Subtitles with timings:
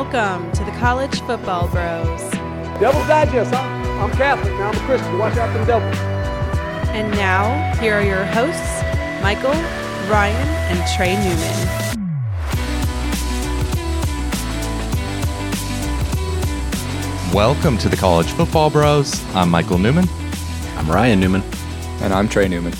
[0.00, 2.20] Welcome to the College Football Bros.
[2.78, 3.60] Devil's Digest, huh?
[4.00, 5.18] I'm Catholic, now I'm a Christian.
[5.18, 5.88] Watch out for the devil.
[6.94, 8.84] And now, here are your hosts,
[9.24, 9.50] Michael,
[10.08, 11.52] Ryan, and Trey Newman.
[17.34, 19.20] Welcome to the College Football Bros.
[19.34, 20.08] I'm Michael Newman.
[20.76, 21.42] I'm Ryan Newman.
[22.02, 22.72] And I'm Trey Newman.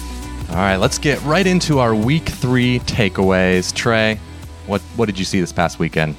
[0.51, 3.75] All right, let's get right into our week three takeaways.
[3.75, 4.21] Trey,
[4.69, 6.15] what, what did you see this past weekend?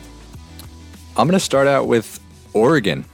[1.17, 2.19] I'm going to start out with
[2.53, 3.05] Oregon.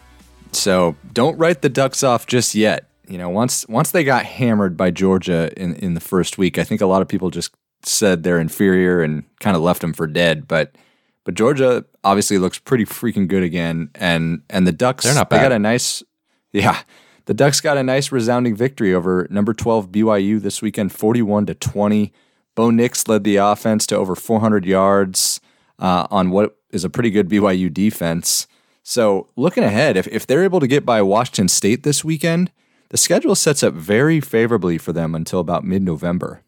[0.52, 2.90] So don't write the Ducks off just yet.
[3.08, 6.64] You know, once once they got hammered by Georgia in, in the first week, I
[6.64, 10.08] think a lot of people just said they're inferior and kind of left them for
[10.08, 10.48] dead.
[10.48, 10.76] But
[11.24, 15.38] but Georgia obviously looks pretty freaking good again, and and the Ducks They're not they
[15.38, 15.50] bad.
[15.50, 16.04] got a nice
[16.52, 16.82] yeah.
[17.26, 21.56] The Ducks got a nice resounding victory over number 12 BYU this weekend, 41 to
[21.56, 22.14] 20.
[22.54, 25.42] Bo Nix led the offense to over 400 yards
[25.80, 28.48] uh, on what is a pretty good BYU defense.
[28.84, 32.52] So looking ahead, if, if they're able to get by Washington State this weekend,
[32.90, 36.44] the schedule sets up very favorably for them until about mid-November.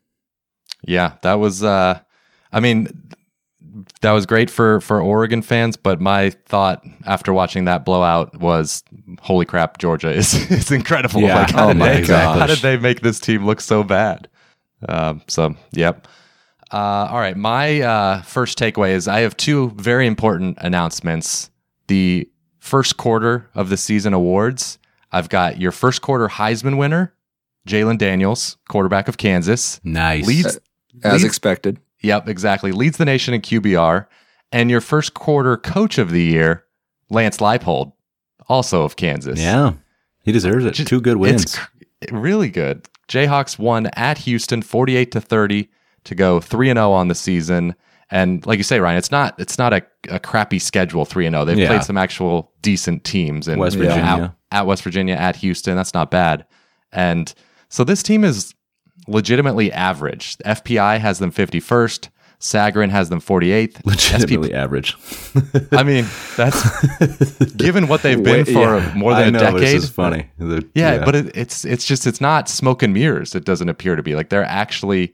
[0.84, 1.64] Yeah, that was.
[1.64, 2.00] Uh,
[2.52, 2.88] I mean,
[4.02, 5.76] that was great for for Oregon fans.
[5.76, 8.84] But my thought after watching that blowout was,
[9.22, 11.22] "Holy crap, Georgia is is incredible!
[11.22, 11.40] Yeah.
[11.40, 14.30] Like, how Oh did my they how did they make this team look so bad?"
[14.88, 16.08] Um, so, yep.
[16.72, 21.50] Uh, all right, my uh, first takeaway is I have two very important announcements.
[21.88, 22.30] The
[22.60, 24.78] first quarter of the season awards.
[25.12, 27.14] I've got your first quarter Heisman winner,
[27.68, 30.28] Jalon Daniels, quarterback of Kansas, Nice.
[30.28, 30.60] leads
[31.04, 31.80] As leads- expected.
[32.02, 32.72] Yep, exactly.
[32.74, 34.06] Leads the nation in QBR.
[34.52, 36.66] And your first quarter coach of the year,
[37.10, 37.94] Lance Leipold,
[38.50, 39.40] also of Kansas.
[39.40, 39.74] yeah,
[40.24, 40.74] he deserves it.
[40.74, 41.44] Just- Two good wins.
[41.44, 42.86] It's cr- really good.
[43.08, 45.70] Jayhawks won at Houston 48 to 30
[46.08, 47.76] to go 3 and 0 on the season.
[48.10, 51.34] And like you say, Ryan, it's not it's not a, a crappy schedule 3 and
[51.36, 51.46] 0.
[51.46, 51.68] They've Yeah.
[51.68, 54.36] played some actual decent teams in West at- Virginia.
[54.52, 55.76] At, West Virginia, at Houston.
[55.76, 56.46] That's not bad.
[56.94, 57.34] And
[57.70, 58.54] so this team is
[59.08, 60.38] legitimately average.
[60.40, 62.10] FPI has them 51st.
[62.40, 63.84] Sagarin has them 48th.
[63.86, 64.96] Legitimately average.
[65.72, 66.06] I mean,
[66.38, 68.94] that's given what they've been Wait, for yeah.
[68.96, 69.76] more than a know, but decade.
[69.78, 70.30] This is funny.
[70.38, 73.34] The- Yeah, but it, it's it's just it's not smoke and mirrors.
[73.36, 75.14] It doesn't appear to be like they're actually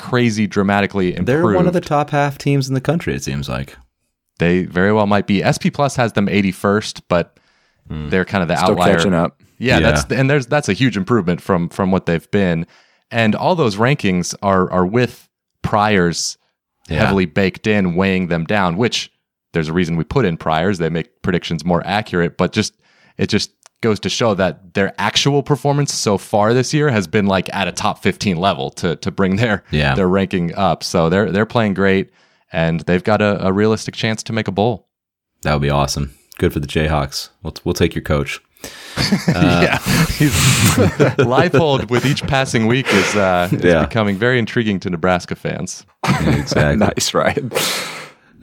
[0.00, 1.28] crazy, dramatically improved.
[1.28, 3.14] they're one of the top half teams in the country.
[3.14, 3.76] It seems like.
[4.38, 5.42] they very well might be.
[5.44, 7.38] SP Plus has them 81st, but
[7.88, 8.08] hmm.
[8.08, 8.96] they're kind of the Still outlier.
[8.96, 9.40] catching up.
[9.58, 9.92] Yeah, Yeah.
[9.92, 12.66] that's and there's that's a huge improvement from from what they've been,
[13.10, 15.28] and all those rankings are are with
[15.62, 16.38] priors
[16.88, 17.04] Yeah.
[17.04, 18.76] heavily baked in, weighing them down.
[18.78, 19.12] Which
[19.52, 22.38] there's a reason we put in priors; they make predictions more accurate.
[22.38, 22.74] But just
[23.18, 27.26] it just goes to show that their actual performance so far this year has been
[27.26, 29.94] like at a top 15 level to to bring their Yeah.
[29.94, 30.82] their ranking up.
[30.84, 32.10] So they're they're playing great,
[32.52, 34.88] and they've got a, a realistic chance to make a bowl.
[35.42, 36.12] That would be awesome.
[36.38, 37.30] Good for the Jayhawks.
[37.42, 38.40] We'll, we'll take your coach.
[39.28, 39.78] yeah,
[40.18, 40.32] he's
[41.18, 43.86] Leipold with each passing week is, uh, is Yeah.
[43.86, 45.86] becoming very intriguing to Nebraska fans.
[46.06, 46.76] Exactly.
[46.86, 47.50] nice, Ryan.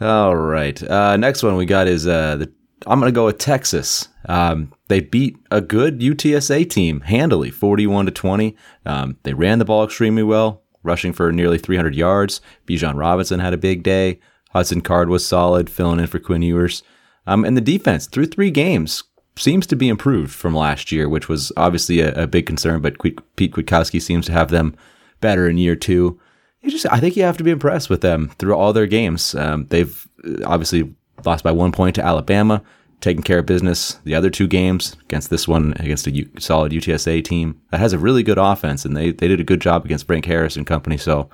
[0.02, 0.82] All right.
[0.82, 2.52] Uh, next one we got is uh, the.
[2.86, 4.10] I'm going to go with Texas.
[4.26, 8.56] Um, they beat a good UTSA team handily, 41 to 20.
[8.86, 12.40] Um, they ran the ball extremely well, rushing for nearly 300 yards.
[12.68, 14.20] Bijan Robinson had a big day.
[14.52, 16.84] Hudson Card was solid, filling in for Quinn Ewers.
[17.26, 19.04] Um, and the defense through three games
[19.36, 22.82] seems to be improved from last year, which was obviously a, a big concern.
[22.82, 24.76] But Qu- Pete Kwiatkowski seems to have them
[25.20, 26.20] better in year two.
[26.62, 29.36] You just, I think you have to be impressed with them through all their games.
[29.36, 30.08] Um, they've
[30.46, 30.96] obviously
[31.26, 32.62] lost by one point to Alabama,
[33.02, 36.72] taking care of business the other two games against this one against a U- solid
[36.72, 39.86] UTSA team that has a really good offense, and they, they did a good job
[39.86, 40.98] against Frank Harris and company.
[40.98, 41.30] So,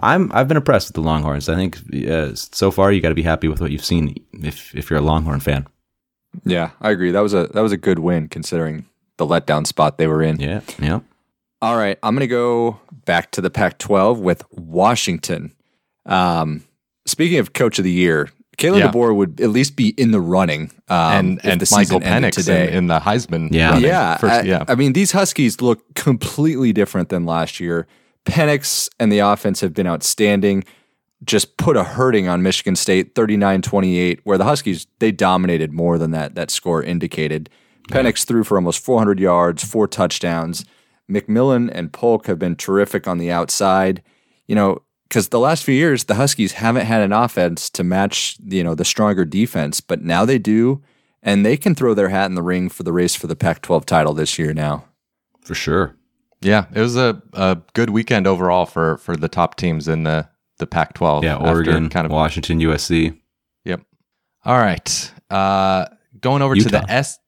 [0.00, 1.48] I'm I've been impressed with the Longhorns.
[1.48, 1.78] I think
[2.08, 4.98] uh, so far you got to be happy with what you've seen if if you're
[4.98, 5.66] a Longhorn fan.
[6.44, 7.12] Yeah, I agree.
[7.12, 10.40] That was a that was a good win considering the letdown spot they were in.
[10.40, 11.00] Yeah, yeah.
[11.62, 15.54] All right, I'm going to go back to the Pac-12 with Washington.
[16.04, 16.64] Um,
[17.06, 18.90] speaking of Coach of the Year, Kalen Yeah.
[18.90, 20.70] DeBoer would at least be in the running.
[20.88, 22.68] Um, and and the Michael season Penix today.
[22.68, 23.48] in, in the Heisman.
[23.52, 23.70] Yeah.
[23.70, 23.84] running.
[23.84, 24.64] yeah, First- I, yeah.
[24.68, 27.86] I mean, these Huskies look completely different than last year.
[28.26, 30.64] Penix and the offense have been outstanding.
[31.24, 36.10] Just put a hurting on Michigan State, 39-28, where the Huskies they dominated more than
[36.10, 37.48] that that score indicated.
[37.90, 40.64] Penix threw for almost 400 yards, four touchdowns.
[41.10, 44.02] McMillan and Polk have been terrific on the outside.
[44.46, 44.82] You know,
[45.14, 48.74] because the last few years the Huskies haven't had an offense to match you know
[48.74, 50.82] the stronger defense, but now they do,
[51.22, 53.84] and they can throw their hat in the ring for the race for the Pac-12
[53.84, 54.52] title this year.
[54.52, 54.86] Now,
[55.42, 55.94] For sure.
[56.40, 60.28] Yeah, it was a, a good weekend overall for for the top teams in the
[60.58, 61.22] the Pac-12.
[61.22, 63.16] Yeah, after Oregon, kind of Washington, USC.
[63.64, 63.82] Yep.
[64.44, 65.12] All right.
[65.30, 65.86] Uh,
[66.20, 67.20] going over to the S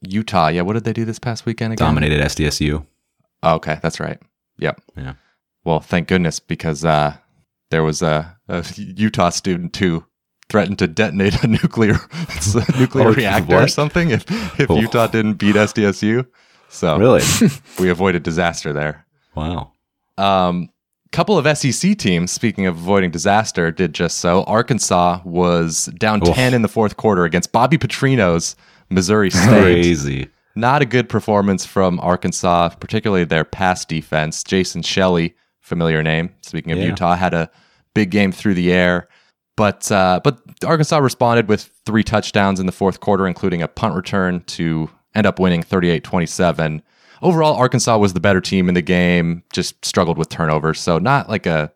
[0.00, 0.46] Utah.
[0.46, 1.84] Yeah, what did they do this past weekend again?
[1.84, 2.86] Dominated SDSU.
[3.42, 4.20] Oh, okay, that's right.
[4.58, 4.80] Yep.
[4.96, 5.14] Yeah.
[5.64, 7.16] Well, thank goodness because uh,
[7.72, 10.04] there was a, a Utah student who
[10.48, 14.24] threatened to detonate a nuclear a nuclear Oh, reactor or something if
[14.60, 14.78] if Oh.
[14.78, 16.26] Utah didn't beat SDSU.
[16.68, 17.22] So Really?
[17.80, 19.06] we avoided disaster there.
[19.34, 19.72] wow.
[20.18, 20.68] Um,
[21.10, 24.44] couple of SEC teams, speaking of avoiding disaster, did just so.
[24.44, 26.34] Arkansas was down Oof.
[26.34, 28.56] 10 in the fourth quarter against Bobby Petrino's
[28.90, 29.48] Missouri State.
[29.62, 30.28] Crazy.
[30.54, 34.42] Not a good performance from Arkansas, particularly their pass defense.
[34.44, 36.30] Jason Shelley, familiar name.
[36.42, 36.86] Speaking of Yeah.
[36.86, 37.50] Utah, had a
[37.94, 39.08] big game through the air.
[39.56, 43.94] But uh, but Arkansas responded with three touchdowns in the fourth quarter, including a punt
[43.94, 46.82] return to end up winning 38-27.
[47.20, 50.80] Overall, Arkansas was the better team in the game, just struggled with turnovers.
[50.80, 51.72] So not like a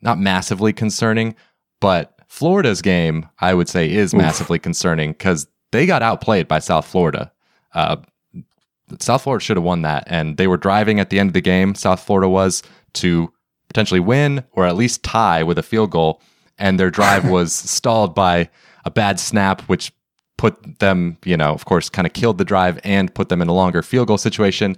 [0.00, 1.34] not massively concerning,
[1.80, 6.86] but Florida's game, I would say, is massively concerning because they got outplayed by South
[6.86, 7.32] Florida.
[7.74, 7.96] Uh,
[9.00, 11.40] South Florida should have won that, and they were driving at the end of the
[11.40, 11.74] game.
[11.74, 12.62] South Florida was
[12.94, 13.32] to
[13.68, 16.20] potentially win or at least tie with a field goal,
[16.58, 18.48] and their drive was stalled by
[18.84, 19.92] a bad snap, which
[20.36, 23.48] put them, you know, of course, kind of killed the drive and put them in
[23.48, 24.76] a longer field goal situation.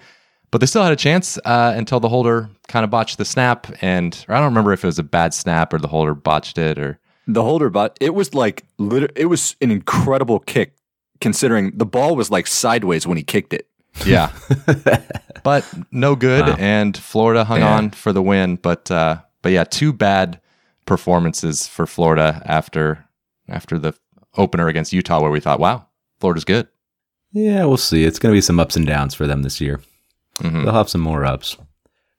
[0.51, 3.69] But they still had a chance uh, until the holder kind of botched the snap,
[3.81, 6.59] and or I don't remember if it was a bad snap or the holder botched
[6.59, 6.99] it or
[7.29, 8.65] The holder, but it was like
[9.15, 10.75] it was an incredible kick,
[11.21, 13.69] considering the ball was like sideways when he kicked it.
[14.07, 14.31] Yeah.
[15.43, 16.57] but no good Wow.
[16.59, 17.77] and Florida hung Yeah.
[17.77, 20.41] on for the win, but uh but yeah, two bad
[20.87, 23.05] performances for Florida after
[23.49, 23.95] after the
[24.37, 25.87] opener against Utah where we thought, wow,
[26.21, 26.69] Florida's good.
[27.33, 28.05] Yeah, we'll see.
[28.05, 29.81] It's going to be some ups and downs for them this year.
[30.41, 30.65] Mhm.
[30.65, 31.57] They'll have some more ups.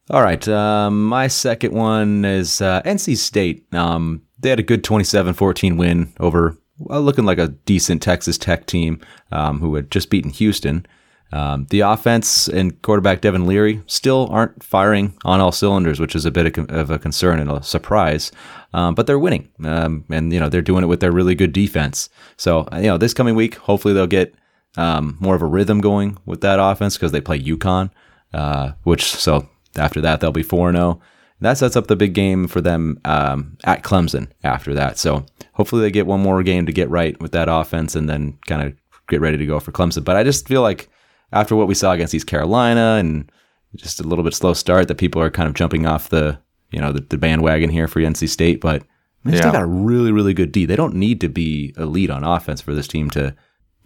[0.10, 0.46] All right.
[0.48, 3.66] Um, my second one is uh, NC State.
[3.74, 8.38] Um, they had a good 27 14 win over well, looking like a decent Texas
[8.38, 9.00] Tech team
[9.32, 10.86] um, who had just beaten Houston.
[11.32, 16.26] Um, the offense and quarterback Devin Leary still aren't firing on all cylinders, which is
[16.26, 18.32] a bit of a concern and a surprise.
[18.74, 21.54] Um, but they're winning, um, and you know they're doing it with their really good
[21.54, 22.10] defense.
[22.38, 24.36] So uh, you know this coming week, hopefully they'll get
[24.78, 27.92] um, more of a rhythm going with that offense because they play UConn,
[28.34, 31.02] uh, which so after that they'll be four zero.
[31.42, 35.00] That sets up the big game for them um, at Clemson after that.
[35.00, 38.38] So hopefully they get one more game to get right with that offense and then
[38.46, 38.76] kind of
[39.10, 40.04] get ready to go for Clemson.
[40.04, 40.88] But I just feel like
[41.32, 43.32] after what we saw against East Carolina and
[43.76, 46.40] just a little bit slow start, that people are kind of jumping off the
[46.72, 48.62] you know the, the bandwagon here for NC State.
[48.62, 48.84] But
[49.24, 50.66] they still got a really really good D.
[50.66, 53.36] They don't need to be elite on offense for this team to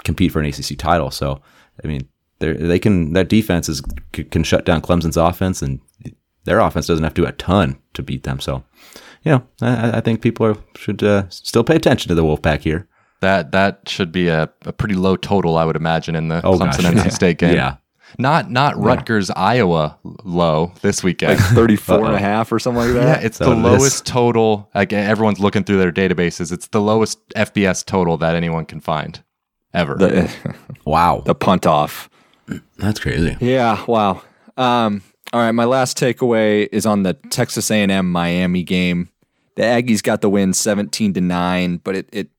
[0.03, 1.11] compete for an ACC title.
[1.11, 1.41] So
[1.83, 2.07] I mean,
[2.39, 3.81] they they can that defense is
[4.11, 5.79] can shut down Clemson's offense, and
[6.45, 8.39] their offense doesn't have to do a ton to beat them.
[8.39, 8.63] So,
[9.23, 12.61] you know, I, I think people are, should uh, still pay attention to the Wolfpack
[12.61, 12.87] here.
[13.21, 16.57] That that should be a, a pretty low total, I would imagine, in the Oh,
[16.59, 17.05] Clemson gosh.
[17.05, 17.55] NC State game.
[17.55, 17.77] Yeah.
[18.19, 21.39] Not not Rutgers Iowa low this weekend.
[21.39, 22.15] Like 34 and Uh-oh.
[22.15, 23.21] a half or something like that.
[23.21, 23.63] Yeah, it's So the it is.
[23.63, 24.69] lowest total.
[24.75, 26.51] Like everyone's looking through their databases.
[26.51, 29.21] It's the lowest FBS total that anyone can find
[29.73, 29.95] ever.
[29.95, 30.31] the,
[30.85, 32.09] Wow, the punt off.
[32.77, 33.35] that's crazy.
[33.41, 34.21] Yeah, wow.
[34.55, 35.01] Um,
[35.33, 39.09] all right, my last takeaway is on the Texas A&M Miami game.
[39.55, 42.29] The Aggies got the win 17 to 9, but it, it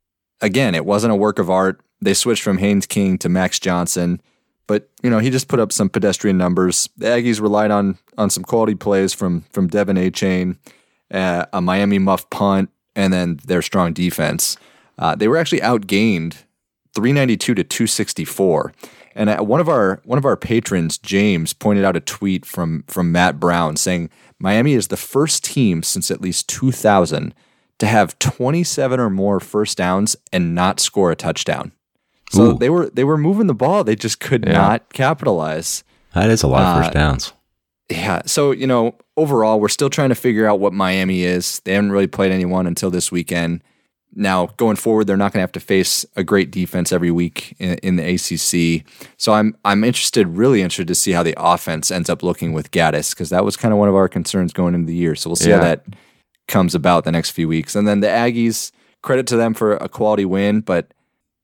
[0.40, 1.80] again, it wasn't a work of art.
[2.00, 4.20] They switched from Haynes King to Max Johnson,
[4.66, 6.88] but you know, he just put up some pedestrian numbers.
[6.96, 10.58] The Aggies relied on on some quality plays from from Devon Achane,
[11.10, 14.56] uh, a Miami muff punt, and then their strong defense.
[14.98, 16.44] Uh, they were actually outgained
[16.94, 18.72] 392 to 264.
[19.14, 22.84] And uh, one of our one of our patrons, James, pointed out a tweet from
[22.88, 27.34] from Matt Brown saying Miami is the first team since at least 2000
[27.78, 31.72] to have 27 or more first downs and not score a touchdown.
[32.30, 32.58] So Ooh.
[32.58, 34.52] they were they were moving the ball, they just could Yeah.
[34.52, 35.84] not capitalize.
[36.14, 37.32] That is a lot of Uh, first downs.
[37.88, 38.22] Yeah.
[38.26, 41.60] So, you know, overall, we're still trying to figure out what Miami is.
[41.64, 43.62] They haven't really played anyone until this weekend.
[44.18, 47.54] Now, going forward, they're not going to have to face a great defense every week
[47.60, 48.82] in, in the ACC.
[49.18, 52.70] So, I'm I'm interested, really interested to see how the offense ends up looking with
[52.72, 55.14] Gattis because that was kind of one of our concerns going into the year.
[55.14, 55.56] So, we'll see Yeah.
[55.58, 55.84] how that
[56.48, 57.74] comes about the next few weeks.
[57.74, 58.70] And then the Aggies,
[59.02, 60.92] credit to them for a quality win, but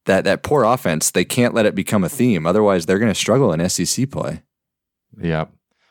[0.07, 2.47] that that poor offense, they can't let it become a theme.
[2.47, 4.43] Otherwise, they're going to struggle in SEC play.
[5.21, 5.47] Yeah.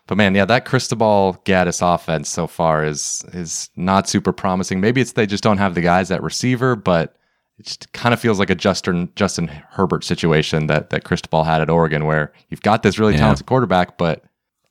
[0.08, 4.82] But man, yeah, that Cristobal Gattis offense so far is is not super promising.
[4.82, 7.16] Maybe it's they just don't have the guys at receiver, but
[7.58, 11.62] it just kind of feels like a Justin Justin Herbert situation that that Cristobal had
[11.62, 13.20] at Oregon, where you've got this really Yeah.
[13.20, 14.26] talented quarterback, but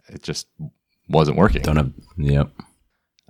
[0.08, 0.46] it just
[1.08, 1.62] wasn't working.
[1.62, 1.92] Don't have.
[2.18, 2.50] Yep.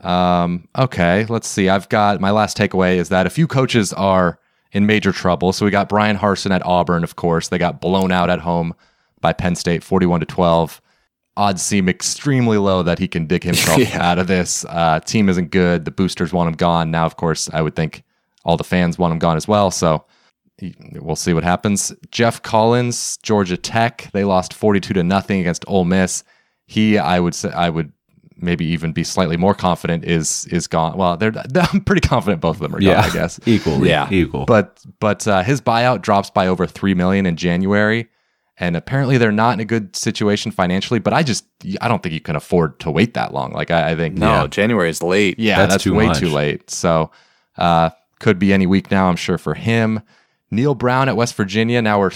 [0.01, 1.69] Um, okay, let's see.
[1.69, 4.39] I've got my last takeaway is that a few coaches are
[4.73, 5.53] in major trouble.
[5.53, 7.49] So we got Bryan Harsin at Auburn, of course.
[7.49, 8.75] They got blown out at home
[9.21, 10.81] by Penn State, 41 to 12.
[11.37, 13.99] Odds seem extremely low that he can dig himself Yeah.
[14.11, 14.65] out of this.
[14.69, 15.85] Uh, team isn't good.
[15.85, 16.91] The boosters want him gone.
[16.91, 18.03] Now, of course, I would think
[18.45, 19.71] all the fans want him gone as well.
[19.71, 20.05] So
[20.95, 21.93] we'll see what happens.
[22.11, 26.23] Geoff Collins, Georgia Tech, they lost 42 to nothing against Ole Miss.
[26.67, 27.93] He, I would say, I would
[28.43, 30.97] maybe even be slightly more confident is is gone.
[30.97, 31.33] Well, they're
[31.73, 33.41] I'm pretty confident both of them are Yeah, gone, I guess.
[33.47, 33.89] equally.
[33.89, 34.09] Yeah.
[34.11, 34.45] equal.
[34.47, 38.09] But but uh, his buyout drops by over three million in January,
[38.59, 41.01] and apparently they're not in a good situation financially.
[41.01, 41.45] But I just
[41.81, 43.53] I don't think you can afford to wait that long.
[43.53, 45.39] Like I, I think No, yeah, January is late.
[45.39, 46.19] yeah, That's that's, too way much.
[46.19, 46.71] too late.
[46.71, 47.11] So
[47.59, 49.09] uh, could be any week now.
[49.09, 50.01] I'm sure for him.
[50.51, 51.81] Neal Brown at West Virginia.
[51.81, 52.11] Now we're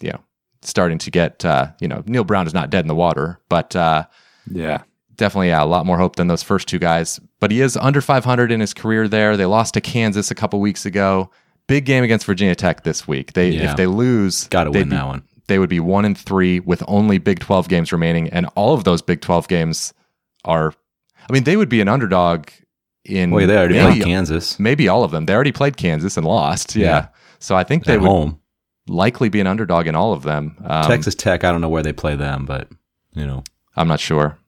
[0.00, 0.20] you know
[0.62, 3.74] starting to get uh, you know Neal Brown is not dead in the water, but.
[3.76, 4.04] Uh,
[4.50, 4.82] Yeah.
[5.16, 7.20] Definitely yeah, a lot more hope than those first two guys.
[7.40, 9.36] But he is under 500 in his career there.
[9.36, 11.30] They lost to Kansas a couple weeks ago.
[11.66, 13.32] Big game against Virginia Tech this week.
[13.32, 13.70] They Yeah.
[13.70, 15.22] if they lose, Got to win be- that one.
[15.46, 18.84] They would be one and three with only Big 12 games remaining, and all of
[18.84, 19.92] those Big 12 games
[20.44, 20.72] are.
[21.28, 22.48] I mean, they would be an underdog
[23.04, 23.30] in.
[23.30, 25.26] Well, they already maybe, played Kansas Maybe all of them.
[25.26, 26.74] They already played Kansas and lost.
[26.76, 26.86] Yeah.
[26.86, 27.06] Yeah.
[27.40, 28.40] So I think they at would home.
[28.88, 30.56] likely be an underdog in all of them.
[30.64, 31.44] Um, Texas Tech.
[31.44, 32.68] I don't know where they play them, but
[33.14, 33.44] you know,
[33.76, 34.38] I'm not sure.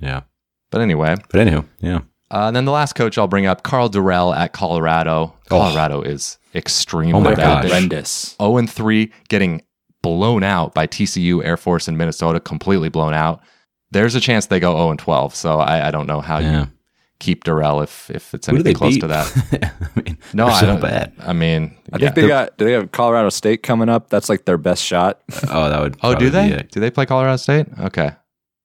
[0.00, 0.22] Yeah.
[0.70, 2.00] But anyway, But anywho, yeah.
[2.30, 5.34] Uh, and then the last coach I'll bring up, Karl Dorrell at Colorado.
[5.48, 7.62] Colorado is extremely Oh my bad.
[7.62, 7.70] gosh.
[7.70, 8.36] Horrendous.
[8.40, 9.62] 0 and 3, getting
[10.02, 13.40] blown out by TCU, Air Force, and Minnesota, completely blown out.
[13.90, 15.34] There's a chance they go 0 and 12.
[15.34, 16.60] So I, I don't know how Yeah.
[16.60, 16.66] you
[17.18, 19.00] keep Dorrell if if it's anything close beat?
[19.00, 19.72] to that.
[19.96, 20.80] I mean, No, I so don't.
[20.82, 21.14] bad.
[21.20, 21.98] I mean, I yeah.
[22.10, 22.58] think they got.
[22.58, 24.10] Do they have Colorado State coming up?
[24.10, 25.22] That's like their best shot.
[25.48, 25.96] Oh, that would.
[26.02, 26.48] Oh, do they?
[26.48, 26.70] be it.
[26.70, 27.66] Do they play Colorado State?
[27.80, 28.10] Okay.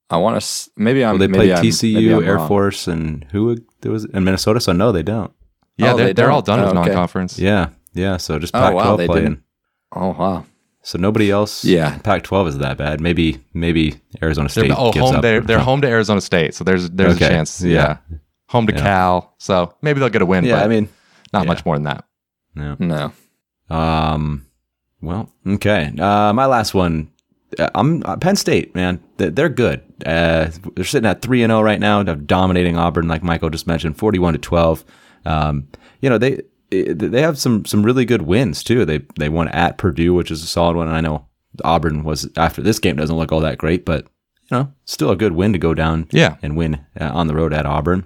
[0.09, 0.69] I want to.
[0.77, 1.11] Maybe I'm.
[1.11, 2.47] Well, they maybe played I'm- maybe TCU, I'm Air wrong.
[2.47, 4.59] Force, and who there was in Minnesota.
[4.61, 5.31] So no, they don't.
[5.77, 6.57] Yeah, Oh, they're, they they are all don't?
[6.59, 6.89] done with Oh, okay.
[6.89, 7.39] non-conference.
[7.39, 8.17] Yeah, yeah.
[8.17, 9.11] So just Oh, Pac-12 wow, playing.
[9.13, 9.39] didn't-
[9.95, 10.45] Oh wow.
[10.83, 11.63] So nobody else.
[11.63, 11.97] Yeah.
[11.99, 12.99] Pac-12 is that bad.
[13.01, 14.75] Maybe maybe Arizona They're, State.
[14.77, 15.15] oh, gives home.
[15.15, 15.21] up.
[15.21, 17.61] They're, they're home to Arizona State, so there's there's Okay, a chance.
[17.61, 17.97] yeah.
[18.09, 18.17] Yeah,
[18.49, 18.81] home to Yeah.
[18.81, 20.43] Cal, so maybe they'll get a win.
[20.43, 20.89] Yeah, but I mean,
[21.31, 21.47] not yeah.
[21.47, 22.05] much more than that.
[22.55, 22.75] no.
[22.79, 23.11] No.
[23.69, 24.45] Um,
[25.01, 25.91] well, okay.
[25.97, 27.09] Uh, my last one.
[27.57, 28.99] uh, I'm uh, Penn State, man.
[29.17, 29.81] They're good.
[30.05, 33.97] Uh, they're sitting at three and zero right now, dominating Auburn, like Michael just mentioned,
[33.97, 34.83] forty-one to twelve.
[35.25, 35.67] Um,
[36.01, 36.41] you know they
[36.71, 38.83] they have some some really good wins too.
[38.85, 40.87] They they won at Purdue, which is a solid one.
[40.87, 41.27] And I know
[41.63, 44.05] Auburn was after this game doesn't look all that great, but
[44.51, 46.35] you know still a good win to go down Yeah.
[46.41, 48.05] and win uh, on the road at Auburn.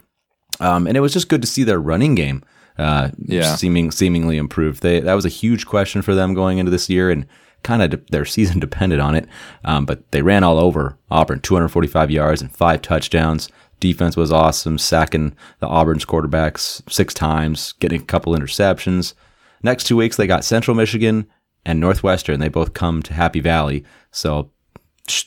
[0.59, 2.43] Um, and it was just good to see their running game,
[2.77, 3.55] uh, Yeah.
[3.55, 4.81] seeming seemingly improved.
[4.83, 7.25] They that was a huge question for them going into this year, and
[7.67, 9.27] kind of de- their season depended on it.
[9.65, 13.49] Um, but they ran all over Auburn, 245 yards and five touchdowns.
[13.79, 19.13] Defense was awesome, sacking the Auburn's quarterbacks six times, getting a couple interceptions.
[19.61, 21.27] Next two weeks they got Central Michigan
[21.63, 22.39] and Northwestern.
[22.39, 24.49] They both come to Happy Valley, so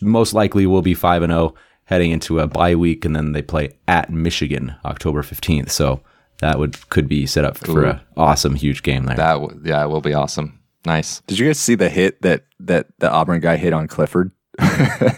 [0.01, 1.55] most likely will be 5 and 0
[1.85, 5.71] heading into a bye week and then they play at Michigan October 15th.
[5.71, 6.01] So
[6.41, 9.17] that would could be set up for an awesome huge game there.
[9.17, 10.60] That w- yeah, it will be awesome.
[10.87, 11.21] Nice.
[11.27, 14.33] Did you guys see the hit that that the Auburn guy hit on Clifford?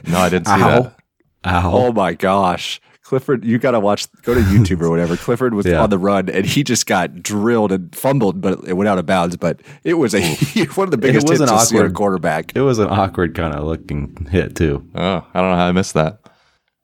[0.04, 0.82] No, I didn't see Ow.
[0.82, 0.96] that.
[1.46, 1.70] Ow.
[1.72, 2.80] Oh my gosh.
[3.02, 5.16] Clifford, you got to watch, go to YouTube or whatever.
[5.18, 5.82] Clifford was Yeah.
[5.82, 9.06] on the run and he just got drilled and fumbled, but it went out of
[9.06, 9.36] bounds.
[9.36, 10.22] But it was a
[10.74, 12.52] one of the biggest was hits an to see a awkward- quarterback.
[12.56, 14.86] It was an awkward kind of looking hit too.
[14.94, 16.18] Oh, I don't know how I missed that.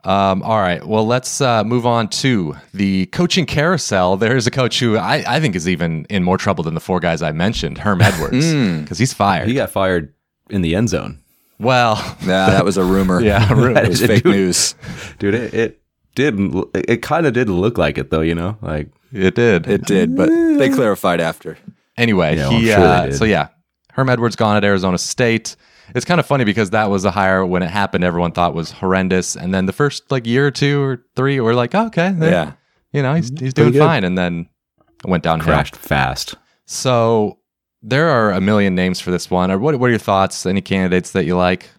[0.09, 0.83] Um, all right.
[0.87, 4.17] Well, let's uh, move on to the coaching carousel.
[4.17, 6.81] There is a coach who I, I think is even in more trouble than the
[6.81, 9.49] four guys I mentioned, Herm Edwards, because he's fired.
[9.49, 10.15] He got fired
[10.49, 11.21] in the end zone.
[11.59, 13.21] well, Nah, that was a rumor.
[13.23, 13.79] yeah, rumor.
[13.83, 14.33] It was fake Dude.
[14.35, 14.75] news.
[15.19, 15.83] Dude, it, it
[16.15, 18.57] didn't it, it kind of did look like it though, you know?
[18.62, 19.67] Like it did.
[19.69, 21.59] It did, but they clarified after.
[21.99, 23.49] Anyway, Yeah, well, he sure uh, so yeah,
[23.93, 25.57] Herm Edwards gone at Arizona State.
[25.95, 28.04] It's kind of funny because that was a hire when it happened.
[28.04, 31.54] Everyone thought was horrendous, and then the first like year or two or three, we're
[31.54, 32.52] like, oh, okay, then, Yeah.
[32.92, 34.49] you know, he's he's doing fine, and then
[35.04, 36.35] it went down crashed fast.
[36.66, 37.38] So
[37.83, 39.50] there are a million names for this one.
[39.61, 40.45] What, what are your thoughts?
[40.45, 41.71] Any candidates that you like?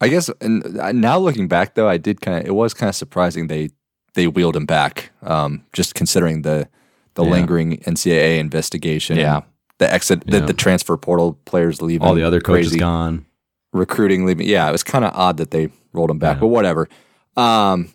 [0.00, 2.88] I guess and uh, now looking back though, I did kind of it was kind
[2.88, 3.70] of surprising they
[4.14, 5.10] they wheeled him back.
[5.22, 6.68] Um, just considering the
[7.14, 7.30] the Yeah.
[7.30, 9.16] lingering NCAA investigation.
[9.18, 9.40] Yeah.
[9.78, 10.40] The exit, Yeah.
[10.40, 12.78] the, the transfer portal players leaving, All the other coaches crazy.
[12.78, 13.26] gone.
[13.72, 14.46] Recruiting leaving.
[14.48, 16.40] Yeah, it was kind of odd that they rolled him back, Yeah.
[16.40, 16.88] but whatever.
[17.36, 17.92] Um,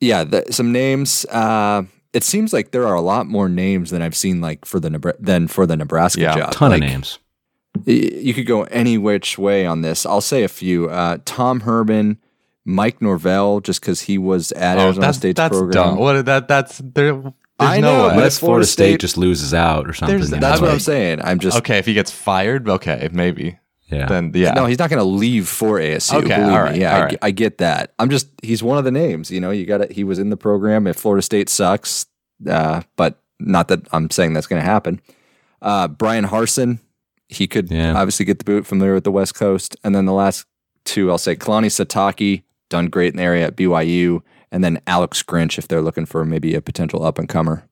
[0.00, 1.24] yeah, the, some names.
[1.26, 4.80] Uh, it seems like there are a lot more names than I've seen like for
[4.80, 6.52] the Nebra- than for the Nebraska Yeah, job.
[6.52, 7.18] Ton Like, of names.
[7.86, 10.06] y- You could go any which way on this.
[10.06, 10.88] I'll say a few.
[10.88, 12.18] Uh, Tom Herman,
[12.64, 15.70] Mike Norvell, just because he was at Oh, Arizona that's State's that's program.
[15.72, 15.98] dumb.
[15.98, 17.12] What that that's there.
[17.12, 18.08] There's I know, way.
[18.10, 20.18] but Unless if Florida Florida State, State- just loses out or something.
[20.18, 21.20] That's it's what I'm saying.
[21.22, 23.58] I'm just okay, if he gets fired, okay, maybe.
[23.90, 24.06] Yeah.
[24.06, 24.52] Then yeah.
[24.52, 24.66] no.
[24.66, 26.14] He's not going to leave for ASU.
[26.14, 26.80] Okay, believe all right, me.
[26.80, 27.18] Yeah, all I, right.
[27.22, 27.94] I get that.
[27.98, 29.30] I'm just he's one of the names.
[29.30, 30.86] You know, you got to He was in the program.
[30.86, 32.06] If Florida State sucks,
[32.48, 35.00] uh, but not that I'm saying that's going to happen.
[35.62, 36.80] Uh, Bryan Harsin,
[37.28, 37.94] he could Yeah.
[37.94, 40.46] obviously get the boot familiar with the West Coast, and then the last
[40.84, 45.22] two, I'll say Kalani Sitake, done great in the area at BYU, and then Alex
[45.22, 47.64] Grinch if they're looking for maybe a potential up and comer.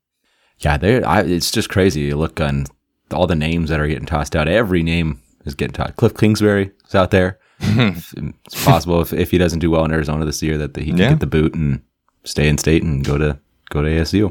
[0.58, 2.00] Yeah, they it's just crazy.
[2.02, 2.64] You look on
[3.12, 4.48] all the names that are getting tossed out.
[4.48, 5.96] Every name is getting tossed.
[5.96, 7.38] Cliff Kingsbury is out there.
[7.60, 10.98] it's possible if, if he doesn't do well in Arizona this year that he can
[10.98, 11.08] Yeah.
[11.10, 11.80] get the boot and
[12.24, 13.38] stay in state and go to
[13.70, 14.30] go to ASU.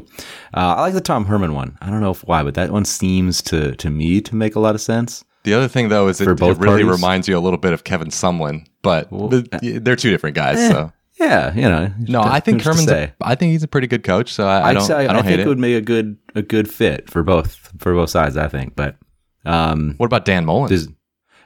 [0.54, 1.76] Uh, I like the Tom Herman one.
[1.80, 4.60] I don't know if why, but that one seems to to me to make a
[4.60, 5.24] lot of sense.
[5.42, 6.86] The other thing though is it, it really parties?
[6.86, 10.58] reminds you a little bit of Kevin Sumlin, but the, they're two different guys.
[10.68, 11.92] So Yeah, you know.
[11.98, 12.90] no, I think Herman's.
[12.90, 14.32] A, I think he's a pretty good coach.
[14.32, 14.82] So I, I don't.
[14.84, 15.48] say- I don't think hate it it.
[15.48, 18.36] would make a good a good fit for both for both sides.
[18.36, 18.96] I think, but
[19.44, 20.68] um, What about Dan Mullen?
[20.68, 20.88] There's,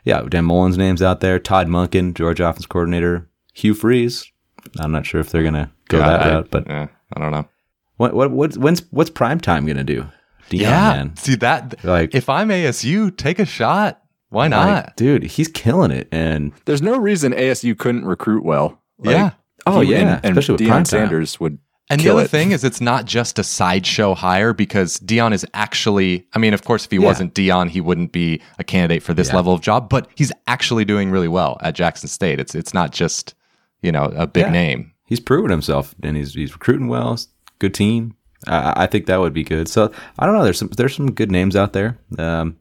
[0.04, 1.38] yeah, Dan Mullen's name's out there.
[1.38, 3.28] Todd Monken, Georgia offense coordinator.
[3.54, 4.30] Hugh Freeze.
[4.78, 7.32] I'm not sure if they're gonna go Yeah, that I- route, but yeah, I don't
[7.32, 7.46] know.
[7.96, 10.06] what what what's when's what's prime time gonna do?
[10.50, 11.16] Deion, yeah, man.
[11.16, 11.82] see that.
[11.84, 14.00] Like- if I'm ASU, take a shot.
[14.30, 14.66] Why not?
[14.86, 16.08] Like, dude, he's killing it.
[16.12, 18.80] And There's no reason ASU couldn't recruit well.
[18.98, 19.30] Like, yeah.
[19.66, 20.84] oh he- yeah, and, and especially with Deion prime time.
[20.84, 21.58] Sanders would
[21.90, 22.30] And the other it.
[22.30, 26.26] thing is, it's not just a sideshow hire because Deion is actually.
[26.32, 27.04] I mean, of course, if he Yeah.
[27.04, 29.36] wasn't Deion, he wouldn't be a candidate for this Yeah.
[29.36, 29.88] level of job.
[29.88, 32.38] But he's actually doing really well at Jackson State.
[32.40, 33.34] It's it's not just
[33.82, 34.50] you know a big Yeah.
[34.52, 34.92] name.
[35.04, 37.18] He's proven himself, and he's he's recruiting well.
[37.58, 38.14] Good team.
[38.46, 39.68] I, I think that would be good.
[39.68, 40.44] So I don't know.
[40.44, 41.98] There's some there's some good names out there.
[42.18, 42.56] Um,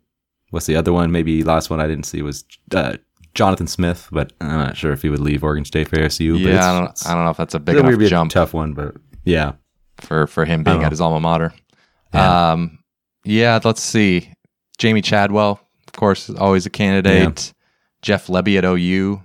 [0.50, 1.12] what's the other one?
[1.12, 2.44] Maybe last one I didn't see was
[2.76, 2.94] uh,
[3.36, 6.38] Jonathan Smith, but I'm not sure if he would leave Oregon State for ASU.
[6.40, 7.08] Yeah, I don't.
[7.08, 8.96] I don't know if that's a big enough be a jump tough one, but
[9.30, 9.54] yeah.
[9.98, 11.54] for for him being at his alma mater.
[12.14, 12.52] Yeah.
[12.52, 12.80] Um,
[13.24, 13.60] yeah.
[13.64, 14.32] Let's see.
[14.80, 17.54] Jamey Chadwell, of course, is always a candidate.
[18.02, 19.22] Jeff Lebby at OU.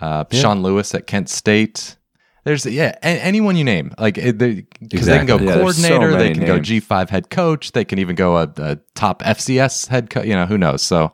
[0.00, 0.40] Uh, Yeah.
[0.40, 1.96] Sean Lewis at Kent State.
[2.44, 6.16] There's yeah, a- anyone you name, like because they can go Yeah, there's so coordinator,
[6.18, 6.58] they can go.
[6.58, 10.24] G five head coach, they can even go a, a top FCS head coach.
[10.24, 10.80] You know, who knows?
[10.82, 11.12] So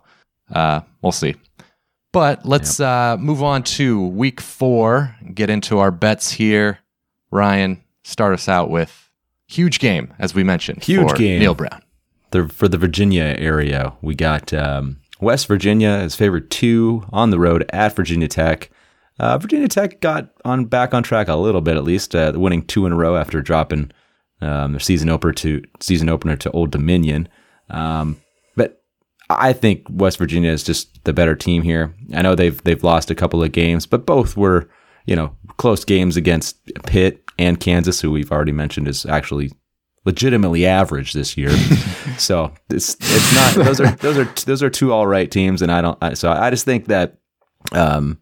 [0.52, 1.34] uh, we'll see.
[2.12, 5.16] But let's uh, move on to week four.
[5.34, 6.78] Get into our bets here.
[7.32, 9.10] Ryan, start us out with
[9.48, 10.82] huge game, as we mentioned.
[10.82, 11.40] Huge game.
[11.40, 11.82] Neal Brown.
[12.30, 17.38] The, for the Virginia area, we got um, West Virginia is favorite two on the
[17.38, 18.70] road at Virginia Tech.
[19.18, 22.64] Uh, Virginia Tech got on back on track a little bit, at least, uh, winning
[22.64, 23.90] two in a row after dropping
[24.40, 27.28] um, their season opener to season opener to Old Dominion.
[27.70, 28.20] Um,
[28.56, 28.82] but
[29.30, 31.94] I think West Virginia is just the better team here.
[32.12, 34.68] I know they've they've lost a couple of games, but both were
[35.06, 39.50] you know close games against Pitt and Kansas, who we've already mentioned is actually
[40.04, 41.50] legitimately average this year.
[42.18, 45.70] so it's it's not those are those are those are two all right teams, and
[45.70, 45.98] I don't.
[46.00, 47.18] I, so I just think that
[47.72, 48.18] um,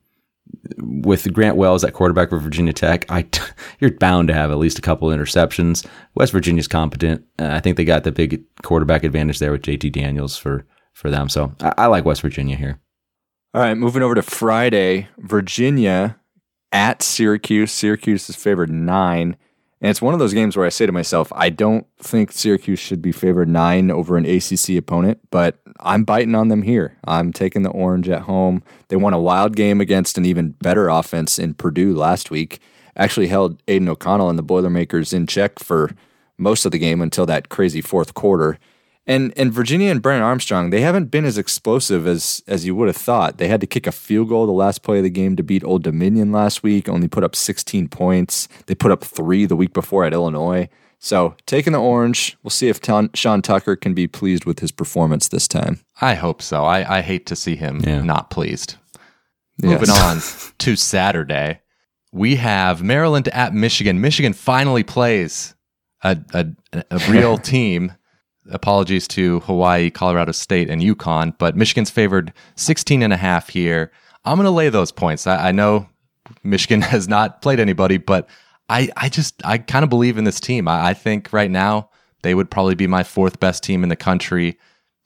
[0.79, 3.27] with Grant Wells at quarterback for Virginia Tech, I
[3.81, 5.87] you're bound to have at least a couple interceptions.
[6.15, 7.25] West Virginia's competent.
[7.39, 11.11] Uh, I think they got the big quarterback advantage there with JT Daniels for for
[11.11, 11.29] them.
[11.29, 12.81] So I, I like West Virginia here.
[13.53, 16.19] All right, moving over to Friday, Virginia
[16.75, 17.73] at Syracuse.
[17.73, 19.37] Syracuse is favored nine.
[19.81, 22.79] And it's one of those games where I say to myself, I don't think Syracuse
[22.79, 26.97] should be favored nine over an ACC opponent, but I'm biting on them here.
[27.05, 28.63] I'm taking the orange at home.
[28.89, 32.61] They won a wild game against an even better offense in Purdue last week.
[32.97, 35.91] Actually held Aidan O'Connell and the Boilermakers in check for
[36.39, 38.59] most of the game until that crazy fourth quarter.
[39.07, 42.89] And and Virginia and Brennan Armstrong, they haven't been as explosive as as you would
[42.89, 43.37] have thought.
[43.37, 45.63] They had to kick a field goal the last play of the game to beat
[45.63, 48.49] Old Dominion last week, only put up 16 points.
[48.67, 50.69] They put up 3 the week before at Illinois.
[51.01, 54.73] So, taking the orange, we'll see if Ton- Sean Tucker can be pleased with his
[54.73, 55.81] performance this time.
[56.01, 56.65] I hope so.
[56.65, 58.01] I, I hate to see him Yeah.
[58.03, 58.77] not pleased.
[59.59, 59.71] Yes.
[59.81, 60.21] Moving on
[60.61, 61.61] to Saturday,
[62.11, 64.01] we have Maryland at Michigan.
[64.01, 65.55] Michigan finally plays
[66.03, 66.47] a, a,
[66.91, 67.93] a real team.
[68.51, 73.91] Apologies to Hawaii, Colorado State, and UConn, but Michigan's favored 16 and a half here.
[74.25, 75.27] I'm going to lay those points.
[75.27, 75.89] I, I know
[76.43, 78.29] Michigan has not played anybody, but
[78.69, 80.69] I, I just, I kind of believe in this team.
[80.69, 81.91] I, I think right now
[82.23, 84.59] they would probably be my fourth best team in the country.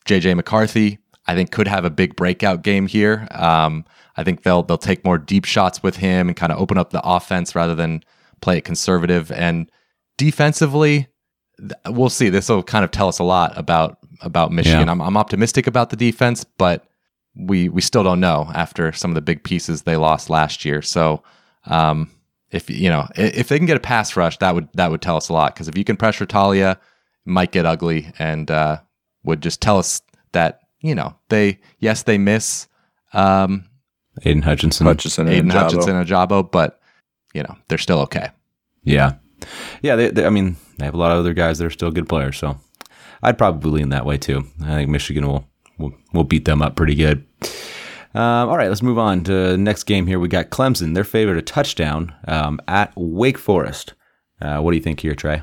[0.07, 3.29] JJ McCarthy, I think could have a big breakout game here.
[3.33, 3.85] Um,
[4.17, 6.91] I think they'll they'll take more deep shots with him and kind of open up
[6.91, 8.03] the offense rather than
[8.41, 9.31] play it conservative.
[9.31, 9.71] And
[10.17, 11.09] defensively,
[11.87, 12.29] we'll see.
[12.29, 14.87] This will kind of tell us a lot about about Michigan.
[14.87, 14.93] Yeah.
[14.93, 16.87] I'm, I'm optimistic about the defense, but
[17.35, 20.83] we we still don't know after some of the big pieces they lost last year.
[20.83, 21.23] So.
[21.67, 22.11] Um,
[22.51, 25.19] if you know if they can get a pass rush, that would that would tell
[25.19, 25.55] us a lot.
[25.55, 26.79] Because if you can pressure Taulia,
[27.29, 28.79] might get ugly and uh,
[29.23, 32.69] would just tell us that you know they yes they miss
[33.13, 33.65] um,
[34.25, 34.87] Aidan Hutchinson.
[34.87, 35.63] Hutchinson and Aiden Ojabo.
[35.63, 36.81] Hutchinson and Ojabo, but
[37.35, 38.31] you know they're still okay.
[38.83, 39.15] Yeah.
[39.83, 41.91] Yeah, they, they, I mean, they have a lot of other guys that are still
[41.91, 42.59] good players, so
[43.23, 44.45] I'd probably lean that way too.
[44.63, 45.47] I think Michigan will
[45.79, 47.25] will, will beat them up pretty good.
[48.15, 50.19] Um, all right, let's move on to the next game here.
[50.19, 50.95] We got Clemson.
[50.95, 53.95] They're favored a touchdown um, at Wake Forest.
[54.41, 55.43] Uh, what do you think here, Trey?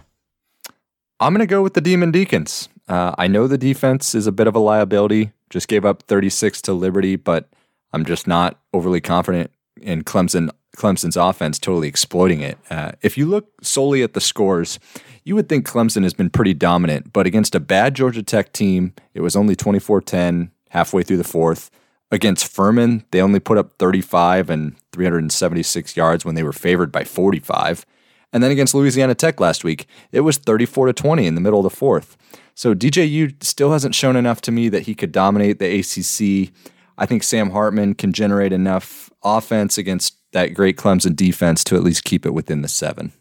[1.19, 2.69] I'm going to go with the Demon Deacons.
[2.87, 5.31] Uh, I know the defense is a bit of a liability.
[5.49, 7.49] Just gave up 36 to Liberty, but
[7.93, 10.49] I'm just not overly confident in Clemson.
[10.75, 12.57] Clemson's offense totally exploiting it.
[12.69, 14.79] Uh, if you look solely at the scores,
[15.23, 18.93] you would think Clemson has been pretty dominant, but against a bad Georgia Tech team,
[19.13, 21.71] it was only 24 10 halfway through the fourth.
[22.11, 27.03] Against Furman, they only put up 35 and 376 yards when they were favored by
[27.03, 27.85] 45.
[28.31, 31.59] And then against Louisiana Tech last week, it was 34 to 20 in the middle
[31.59, 32.17] of the fourth.
[32.53, 36.53] So DJU still hasn't shown enough to me that he could dominate the ACC.
[36.97, 41.83] I think Sam Hartman can generate enough offense against that great Clemson defense to at
[41.83, 43.11] least keep it within the seven.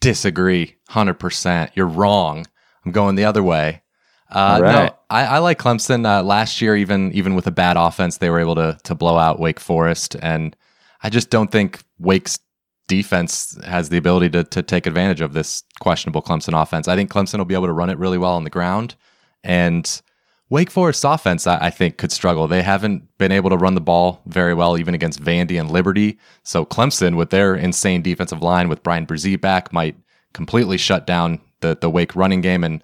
[0.00, 1.72] Disagree, hundred percent.
[1.74, 2.46] You're wrong.
[2.84, 3.82] I'm going the other way.
[4.30, 4.72] Uh, right.
[4.72, 6.06] No, I, I like Clemson.
[6.06, 9.18] Uh, last year, even even with a bad offense, they were able to to blow
[9.18, 10.56] out Wake Forest, and
[11.02, 12.38] I just don't think Wake's
[12.86, 16.86] defense has the ability to to take advantage of this questionable Clemson offense.
[16.88, 18.94] I think Clemson will be able to run it really well on the ground,
[19.42, 20.00] and
[20.50, 22.48] Wake Forest's offense, I, I think, could struggle.
[22.48, 26.18] They haven't been able to run the ball very well, even against Vandy and Liberty.
[26.42, 29.96] So Clemson, with their insane defensive line, with Bryan Bresee back, might
[30.32, 32.82] completely shut down the the Wake running game and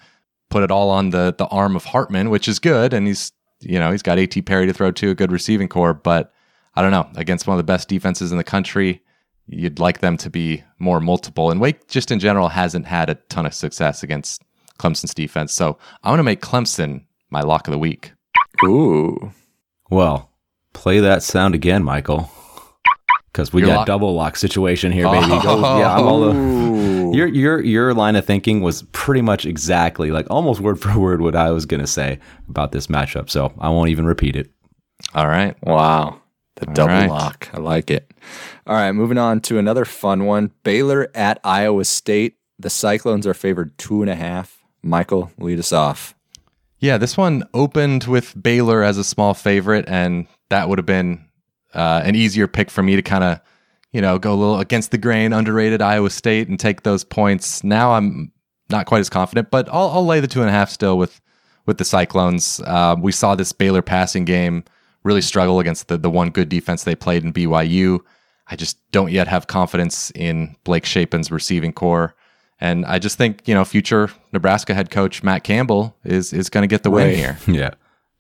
[0.49, 2.95] put it all on the the arm of Hartman, which is good.
[2.95, 4.43] And he's you know he's got A.T.
[4.43, 5.93] Perry to throw to, a good receiving core.
[5.93, 6.33] But
[6.77, 9.03] I don't know against one of the best defenses in the country.
[9.49, 11.51] You'd like them to be more multiple.
[11.51, 14.43] And Wake, just in general, hasn't had a ton of success against
[14.79, 15.53] Clemson's defense.
[15.53, 17.05] So I'm going to make Clemson
[17.37, 18.13] my lock of the week.
[18.65, 19.31] Ooh.
[19.91, 20.31] Well,
[20.73, 22.31] play that sound again, Michael.
[23.31, 25.27] Because we Your got lock- double lock situation here, baby.
[25.31, 25.43] Oh.
[25.43, 30.11] Go, yeah, I'm all the, your your your line of thinking was pretty much exactly
[30.11, 32.19] like almost word for word what I was gonna say
[32.49, 33.29] about this matchup.
[33.29, 34.51] So I won't even repeat it.
[35.15, 35.55] All right.
[35.63, 36.23] Wow.
[36.55, 37.11] The double right.
[37.11, 37.51] lock.
[37.53, 38.11] I like it.
[38.67, 40.53] All right, moving on to another fun one.
[40.65, 42.39] Baylor at Iowa State.
[42.59, 44.65] The Cyclones are favored two and a half.
[44.83, 46.16] Michael, lead us off.
[46.79, 51.25] Yeah, this one opened with Baylor as a small favorite, and that would have been
[51.75, 53.41] uh, an easier pick for me to kind of,
[53.93, 57.65] you know, go a little against the grain, underrated Iowa State, and take those points.
[57.65, 58.31] Now I'm
[58.69, 61.21] not quite as confident, but I'll, I'll lay the two and a half still with
[61.65, 62.61] with the Cyclones.
[62.65, 64.63] Uh, we saw this Baylor passing game
[65.03, 68.01] really struggle against the the one good defense they played in BYU.
[68.49, 72.15] I just don't yet have confidence in Blake Shapen's receiving core.
[72.61, 76.63] And I just think, you know, future Nebraska head coach Matt Campbell is is going
[76.63, 77.17] to get the win Right.
[77.17, 77.39] here.
[77.47, 77.71] Yeah,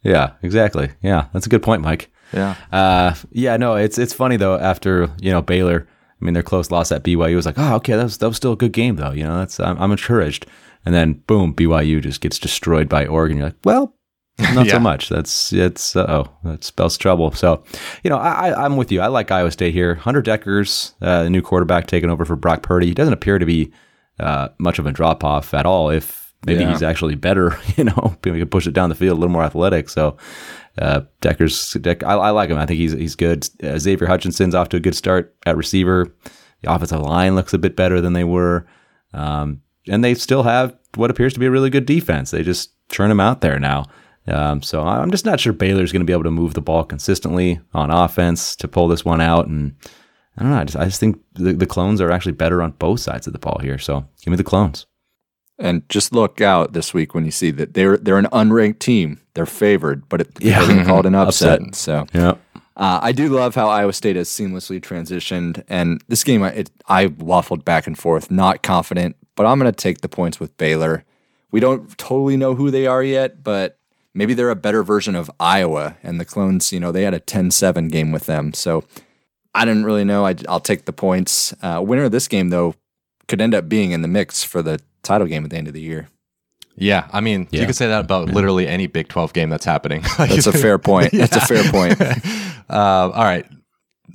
[0.02, 0.90] yeah, exactly.
[1.02, 2.10] Yeah, that's a good point, Mike.
[2.32, 2.54] Yeah.
[2.72, 4.58] Uh, yeah, no, it's it's funny though.
[4.58, 5.86] After you know Baylor,
[6.20, 8.36] I mean their close loss at BYU was like, oh, okay, that was that was
[8.36, 9.12] still a good game though.
[9.12, 10.46] You know, that's I'm, I'm encouraged.
[10.84, 13.38] And then boom, BYU just gets destroyed by Oregon.
[13.38, 13.94] You're like, well,
[14.54, 14.72] not Yeah.
[14.72, 15.08] so much.
[15.08, 17.32] That's it's uh oh, that spells trouble.
[17.32, 17.64] So,
[18.04, 19.00] you know, I, I I'm with you.
[19.00, 19.94] I like Iowa State here.
[19.94, 22.86] Hunter Dekkers uh, the new quarterback taking over for Brock Purdy.
[22.88, 23.72] He doesn't appear to be
[24.20, 25.90] uh, much of a drop off at all.
[25.90, 26.70] If maybe Yeah.
[26.72, 29.32] he's actually better, you know, maybe we could push it down the field a little
[29.32, 29.88] more athletic.
[29.88, 30.16] So,
[30.78, 32.58] uh, Dekkers, Deck, I, I like him.
[32.58, 33.48] I think he's he's good.
[33.62, 36.14] Uh, Xavier Hutchinson's off to a good start at receiver.
[36.62, 38.66] The offensive line looks a bit better than they were,
[39.12, 42.30] um, and they still have what appears to be a really good defense.
[42.30, 43.84] They just churn them out there now.
[44.28, 46.82] Um, so I'm just not sure Baylor's going to be able to move the ball
[46.84, 49.46] consistently on offense to pull this one out.
[49.46, 49.76] And
[50.38, 50.58] I don't know.
[50.58, 53.32] I just, I just think the, the clones are actually better on both sides of
[53.32, 53.78] the ball here.
[53.78, 54.86] So give me the clones.
[55.58, 59.20] And just look out this week when you see that they're they're an unranked team.
[59.32, 60.58] They're favored, but it Yeah.
[60.64, 61.60] they're being called an upset.
[61.62, 61.74] Upset.
[61.74, 62.32] So Yeah.
[62.76, 65.64] uh, I do love how Iowa State has seamlessly transitioned.
[65.68, 69.72] And this game, I- it, I waffled back and forth, not confident, but I'm going
[69.72, 71.04] to take the points with Baylor.
[71.50, 73.78] We don't totally know who they are yet, but
[74.12, 75.96] maybe they're a better version of Iowa.
[76.02, 78.52] And the Clones, you know, they had a 10 7 game with them.
[78.52, 78.84] So
[79.56, 80.24] I didn't really know.
[80.24, 81.54] I, will take the points.
[81.62, 82.74] Uh, winner of this game, though,
[83.28, 85.74] could end up being in the mix for the title game at the end of
[85.74, 86.08] the year.
[86.76, 87.08] Yeah.
[87.12, 87.60] I mean, Yeah.
[87.62, 90.02] you could say that about literally any Big 12 game that's happening.
[90.18, 91.10] That's a fair point.
[91.12, 92.00] That's a fair point.
[92.70, 93.46] uh, all right.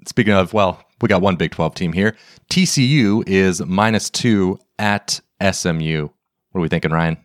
[0.08, 2.15] Speaking of, well, we got one Big 12 team here.
[2.51, 5.19] TCU is minus two at
[5.51, 6.10] SMU.
[6.51, 7.17] What are we thinking, Ryan?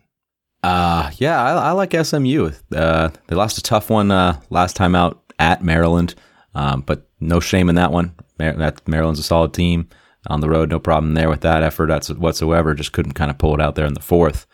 [0.63, 2.51] Uh, yeah, I, I like SMU.
[2.75, 6.15] Uh, they lost a tough one uh, last time out at Maryland,
[6.57, 8.13] um, but no shame in that one.
[8.39, 9.87] Mar- that Maryland's a solid team
[10.27, 12.73] on the road, no problem there with that effort whatsoever.
[12.73, 14.45] Just couldn't kind of pull it out there in the fourth.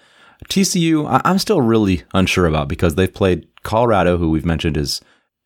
[0.50, 5.02] TCU, I- I'm still really unsure about because they've played Colorado, who we've mentioned is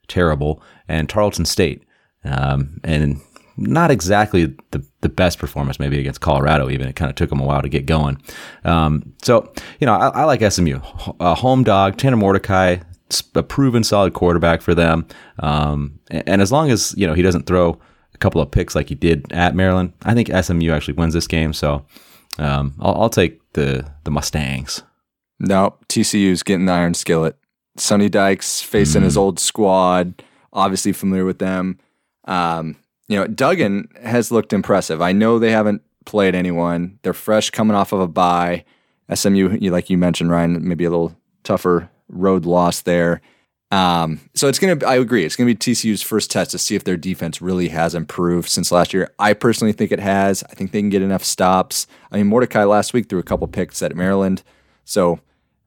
[0.08, 1.84] terrible, and Tarleton State,
[2.24, 3.22] um, and
[3.58, 6.70] not exactly the, the best performance maybe against Colorado.
[6.70, 8.22] Even it kind of took them a while to get going.
[8.64, 10.80] Um, so you know, I, I like SMU,
[11.20, 11.98] a home dog.
[11.98, 12.78] Tanner Mordecai,
[13.36, 15.08] a proven solid quarterback for them,
[15.40, 17.80] um, and, as long as you know he doesn't throw
[18.14, 21.28] a couple of picks like he did at Maryland, I think SMU actually wins this
[21.28, 21.54] game.
[21.54, 21.86] So
[22.40, 24.84] um, I'll, I'll take the the Mustangs.
[25.40, 27.38] No, TCU's getting the iron skillet.
[27.78, 31.78] Sonny Dykes facing his old squad, obviously familiar with them.
[32.26, 32.76] Um,
[33.08, 35.02] you know, Duggan has looked impressive.
[35.02, 37.00] I know they haven't played anyone.
[37.04, 38.66] They're fresh coming off of a bye.
[39.14, 43.22] SMU, like you mentioned, Ryan, maybe a little tougher road loss there.
[43.70, 44.78] Um, so it's gonna.
[44.86, 45.26] I agree.
[45.26, 48.72] It's gonna be TCU's first test to see if their defense really has improved since
[48.72, 49.12] last year.
[49.20, 50.44] I personally think it has.
[50.44, 51.86] I think they can get enough stops.
[52.12, 54.42] I mean, Mordecai last week threw a couple picks at Maryland.
[54.86, 55.20] So,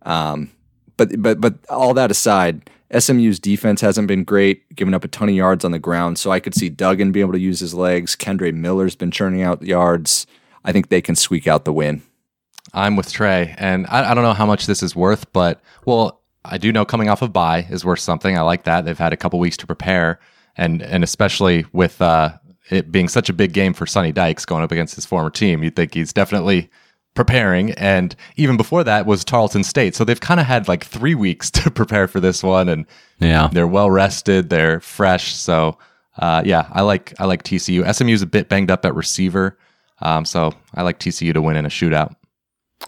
[0.03, 0.51] um,
[0.97, 5.29] but but but all that aside, SMU's defense hasn't been great, giving up a ton
[5.29, 6.19] of yards on the ground.
[6.19, 8.17] So I could see Duggan being able to use his legs.
[8.17, 10.27] Kendre Miller's been churning out yards.
[10.65, 12.03] I think they can squeak out the win.
[12.73, 16.20] I'm with Trey, and I, I don't know how much this is worth, but well,
[16.45, 18.37] I do know coming off of bye is worth something.
[18.37, 20.19] I like that they've had a couple weeks to prepare,
[20.57, 22.33] and and especially with uh,
[22.71, 25.63] it being such a big game for Sonny Dykes going up against his former team,
[25.63, 26.71] you'd think he's definitely
[27.15, 27.73] preparing.
[27.73, 31.51] And even before that was Tarleton State, so they've kind of had like three weeks
[31.53, 32.87] to prepare for this one, and
[33.19, 35.35] Yeah, they're well rested, they're fresh.
[35.35, 35.79] So
[36.19, 37.85] uh, yeah, I like I like TCU.
[37.93, 39.59] SMU's a bit banged up at receiver,
[40.01, 42.15] um, so I like TCU to win in a shootout.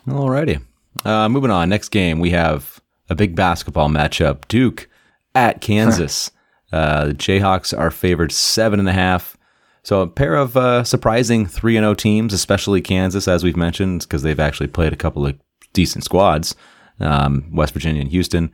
[0.07, 0.63] Alrighty.
[1.05, 1.69] Uh, moving on.
[1.69, 2.81] Next game, we have
[3.13, 4.49] a big basketball matchup.
[4.49, 4.89] Duke
[5.35, 6.31] at Kansas.
[6.73, 9.37] uh, the Jayhawks are favored seven and a half.
[9.85, 14.03] So a pair of uh, surprising three and zero teams, especially Kansas, as we've mentioned,
[14.03, 15.37] because they've actually played a couple of
[15.73, 16.55] decent squads,
[17.01, 18.53] um, West Virginia and Houston.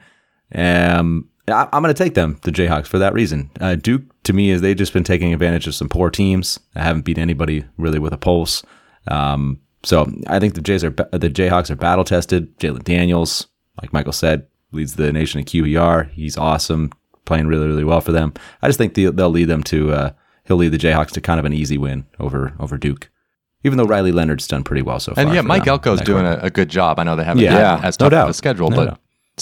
[0.54, 3.50] Um, I, I'm going to take them, the Jayhawks, for that reason.
[3.60, 6.58] Uh, Duke, to me, is they've just been taking advantage of some poor teams.
[6.74, 8.62] I haven't beat anybody really with a pulse.
[9.06, 12.58] Um, so I think the Jays are the Jayhawks are battle tested.
[12.58, 13.46] Jalon Daniels,
[13.82, 16.10] like Michael said, leads the nation in QBR.
[16.10, 16.90] He's awesome,
[17.24, 18.32] playing really really well for them.
[18.62, 20.10] I just think they'll, they'll lead them to uh,
[20.44, 23.10] he'll lead the Jayhawks to kind of an easy win over over Duke.
[23.64, 25.24] Even though Riley Leonard's done pretty well so far.
[25.24, 25.78] And yeah, Mike them.
[25.78, 27.00] Elko's doing a, a good job.
[27.00, 27.52] I know they haven't Yeah.
[27.52, 28.30] had Yeah, as no of doubt.
[28.30, 29.00] a schedule, No but doubt.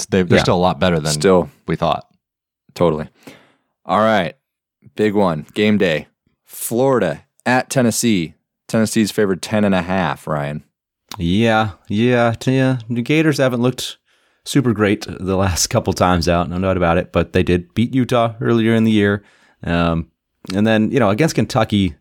[0.08, 0.42] they, they're Yeah.
[0.42, 2.06] still a lot better than Still, we thought.
[2.74, 3.08] totally.
[3.84, 4.34] All right,
[4.96, 5.46] big one.
[5.54, 6.08] Game day.
[6.44, 8.34] Florida at Tennessee.
[8.68, 10.26] Tennessee's favored ten and a half.
[10.26, 10.64] Ryan.
[11.18, 12.78] Yeah, yeah, t- yeah.
[12.88, 13.98] The Gators haven't looked
[14.46, 17.12] super great the last couple times out, no doubt about it.
[17.12, 19.24] But they did beat Utah earlier in the year,
[19.62, 20.10] um,
[20.54, 21.94] and then you know against Kentucky,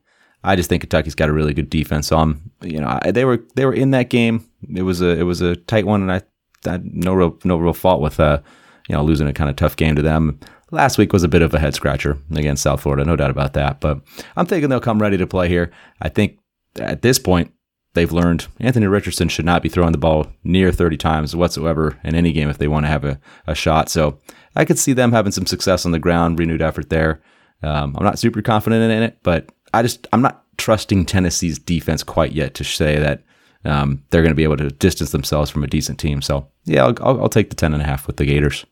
[0.43, 2.07] I just think Kentucky's got a really good defense.
[2.07, 4.45] So I'm, you know, I, they were they were in that game.
[4.73, 6.21] It was a it was a tight one, and I,
[6.69, 8.39] I no real no real fault with uh,
[8.87, 10.39] you know, losing a kind of tough game to them.
[10.71, 13.53] Last week was a bit of a head scratcher against South Florida, no doubt about
[13.53, 13.79] that.
[13.79, 14.01] But
[14.35, 15.71] I'm thinking they'll come ready to play here.
[16.01, 16.39] I think
[16.79, 17.53] at this point
[17.95, 22.13] they've learned Anthony Richardson should not be throwing the ball near 30 times whatsoever in
[22.13, 23.89] any game if they want to have a, a shot.
[23.89, 24.19] So
[24.55, 27.21] I could see them having some success on the ground, renewed effort there.
[27.63, 32.03] Um, I'm not super confident in it, but I just I'm not trusting Tennessee's defense
[32.03, 33.23] quite yet to say that
[33.65, 36.21] um, they're going to be able to distance themselves from a decent team.
[36.21, 38.65] So yeah, I'll, I'll, I'll take the 10 and a half with the Gators.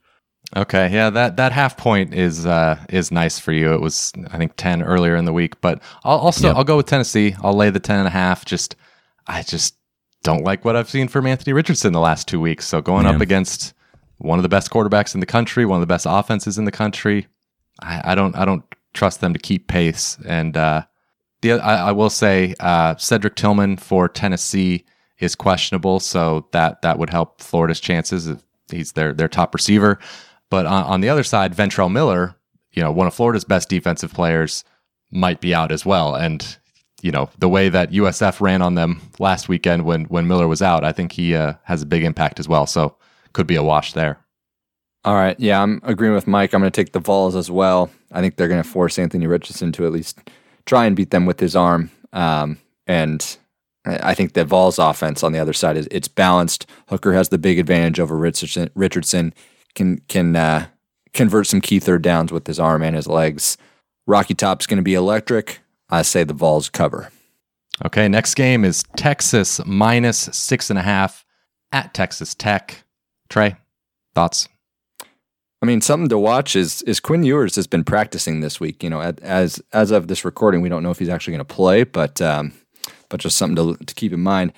[0.56, 3.74] Okay, yeah, that that half point is uh, is nice for you.
[3.74, 6.58] It was I think ten earlier in the week, but I'll also Yep.
[6.58, 7.34] I'll go with Tennessee.
[7.42, 8.46] I'll lay the ten and a half.
[8.46, 8.76] Just
[9.28, 9.76] I just
[10.24, 12.68] don't like what I've seen from Anthony Richardson the last two weeks.
[12.68, 13.74] So going up against
[14.18, 16.72] one of the best quarterbacks in the country, one of the best offenses in the
[16.72, 17.28] country,
[17.82, 20.18] I, I don't I don't trust them to keep pace.
[20.26, 20.84] And uh,
[21.42, 24.86] the I, I will say uh, Cedric Tillman for Tennessee
[25.20, 28.28] is questionable, so that that would help Florida's chances.
[28.28, 30.00] If he's their their top receiver.
[30.50, 32.36] But on, on the other side, Ventrell Miller,
[32.72, 34.64] you know, one of Florida's best defensive players,
[35.12, 36.16] might be out as well.
[36.16, 36.58] And
[37.04, 40.62] you know, the way that USF ran on them last weekend when when Miller was
[40.62, 42.66] out, I think he uh, has a big impact as well.
[42.66, 42.96] So
[43.34, 44.20] could be a wash there.
[45.06, 45.38] All right.
[45.38, 46.54] Yeah, I'm agreeing with Mike.
[46.54, 47.92] I'm going to take the Vols as well.
[48.12, 50.18] I think they're going to force Anthony Richardson to at least
[50.66, 51.92] try and beat them with his arm.
[52.14, 53.38] Um, and
[53.86, 56.66] I think the Vols offense on the other side is it's balanced.
[56.88, 58.70] Hooker has the big advantage over Richardson.
[58.76, 59.34] Richardson
[59.76, 60.68] can can uh,
[61.14, 63.58] convert some key third downs with his arm and his legs.
[64.08, 65.60] Rocky Top's going to be electric.
[65.90, 67.10] I say the Vols cover.
[67.86, 71.26] Okay, next game is Texas minus six and a half
[71.72, 72.84] at Texas Tech.
[73.30, 73.56] Trey,
[74.14, 74.48] thoughts?
[75.62, 78.84] I mean, something to watch is is Quinn Ewers has been practicing this week.
[78.84, 81.56] You know, as as of this recording, we don't know if he's actually going to
[81.56, 82.54] play, but um,
[83.10, 84.54] but just something to to keep in mind.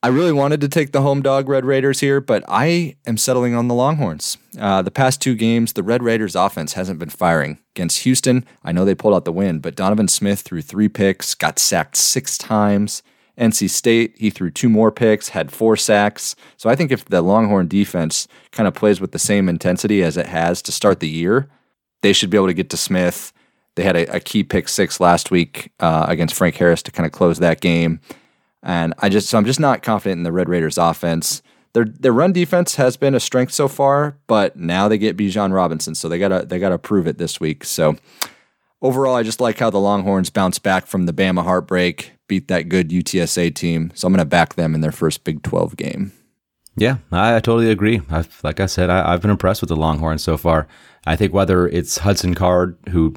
[0.00, 3.56] I really wanted to take the home dog Red Raiders here, but I am settling
[3.56, 4.38] on the Longhorns.
[4.56, 7.58] Uh, the past two games, the Red Raiders offense hasn't been firing.
[7.74, 11.34] Against Houston, I know they pulled out the win, but Donovan Smith threw three picks,
[11.34, 13.02] got sacked six times.
[13.36, 16.36] NC State, he threw two more picks, had four sacks.
[16.56, 20.16] So I think if the Longhorn defense kind of plays with the same intensity as
[20.16, 21.48] it has to start the year,
[22.02, 23.32] they should be able to get to Smith.
[23.74, 27.06] They had a, a key pick six last week uh, against Frank Harris to kind
[27.06, 28.00] of close that game.
[28.68, 31.42] And I just so I'm just not confident in the Red Raiders offense.
[31.72, 35.54] Their their run defense has been a strength so far, but now they get Bijan
[35.54, 37.64] Robinson, so they gotta they gotta prove it this week.
[37.64, 37.96] So
[38.82, 42.68] overall, I just like how the Longhorns bounce back from the Bama heartbreak, beat that
[42.68, 43.90] good UTSA team.
[43.94, 46.12] So I'm gonna back them in their first Big 12 game.
[46.76, 48.02] Yeah, I, I totally agree.
[48.10, 50.68] I've, like I said, I, I've been impressed with the Longhorns so far.
[51.06, 53.14] I think whether it's Hudson Card who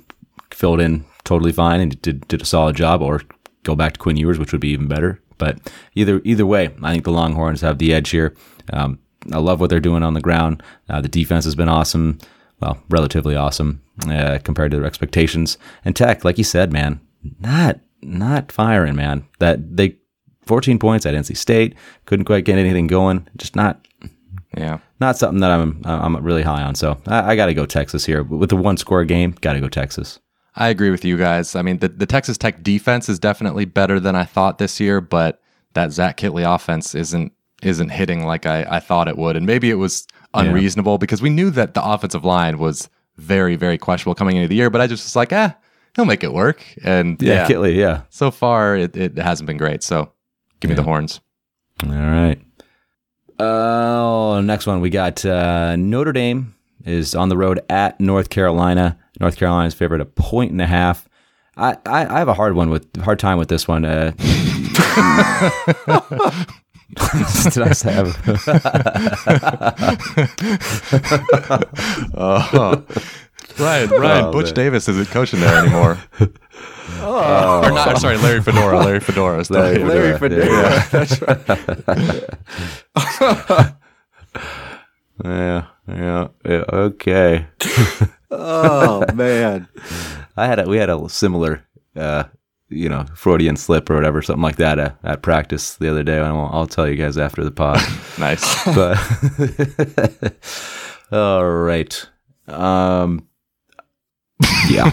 [0.49, 3.21] filled in totally fine and did did a solid job, or
[3.63, 5.21] go back to Quinn Ewers, which would be even better.
[5.41, 5.57] But
[5.95, 8.33] either either way, I think the Longhorns have the edge here.
[8.71, 8.99] Um,
[9.33, 10.61] I love what they're doing on the ground.
[10.89, 12.19] Uh, the defense has been awesome,
[12.59, 15.57] well, relatively awesome uh, compared to their expectations.
[15.83, 16.99] And Tech, like you said, man,
[17.39, 19.25] not not firing, man.
[19.39, 19.97] That they
[20.45, 21.75] 14 points at NC State
[22.05, 23.27] couldn't quite get anything going.
[23.37, 23.87] Just not
[24.57, 24.79] Yeah.
[24.99, 26.75] not something that I'm I'm really high on.
[26.75, 29.35] So I, I got to go Texas here with the one score game.
[29.41, 30.19] Got to go Texas.
[30.55, 31.55] I agree with you guys.
[31.55, 34.99] I mean, the, the Texas Tech defense is definitely better than I thought this year,
[34.99, 35.41] but
[35.73, 37.33] that Zach Kittley offense isn't
[37.63, 39.35] isn't hitting like I, I thought it would.
[39.35, 43.77] And maybe it was unreasonable because we knew that the offensive line was very, very
[43.77, 45.51] questionable coming into the year, but I just was like, eh,
[45.95, 46.63] he'll make it work.
[46.83, 47.75] And Yeah, yeah, Kitley.
[47.75, 48.01] Yeah.
[48.09, 49.83] so far it, it hasn't been great.
[49.83, 50.11] So
[50.59, 51.21] give me the horns.
[51.83, 52.39] All right.
[53.39, 58.97] Uh, next one we got uh, Notre Dame is on the road at North Carolina.
[59.19, 61.07] North Carolina's favorite a point and a half.
[61.57, 63.85] I, I, I have a hard one with hard time with this one.
[63.85, 64.11] Uh,
[67.51, 68.03] did I say?
[72.13, 72.83] Oh.
[73.59, 74.53] Ryan, Ryan, Oh, Butch man.
[74.53, 75.97] Davis isn't coaching there anymore.
[77.03, 78.77] Oh, or not, I'm sorry, Larry Fedora.
[78.79, 79.39] Larry Fedora.
[79.39, 79.61] is still.
[79.61, 80.87] Larry Fedora, Fedora.
[80.91, 81.39] That's right.
[85.23, 85.65] yeah,
[85.95, 86.63] yeah, yeah.
[86.71, 87.47] Okay.
[88.29, 89.67] Oh man.
[90.37, 92.23] I had a, we had a similar, uh,
[92.69, 96.17] you know, Freudian slip or whatever, something like that uh, at practice the other day.
[96.19, 97.81] I'll, I'll tell you guys after the pod.
[98.19, 98.65] Nice.
[98.75, 98.97] but
[101.11, 102.07] all right,
[102.47, 103.27] um,
[104.69, 104.91] yeah.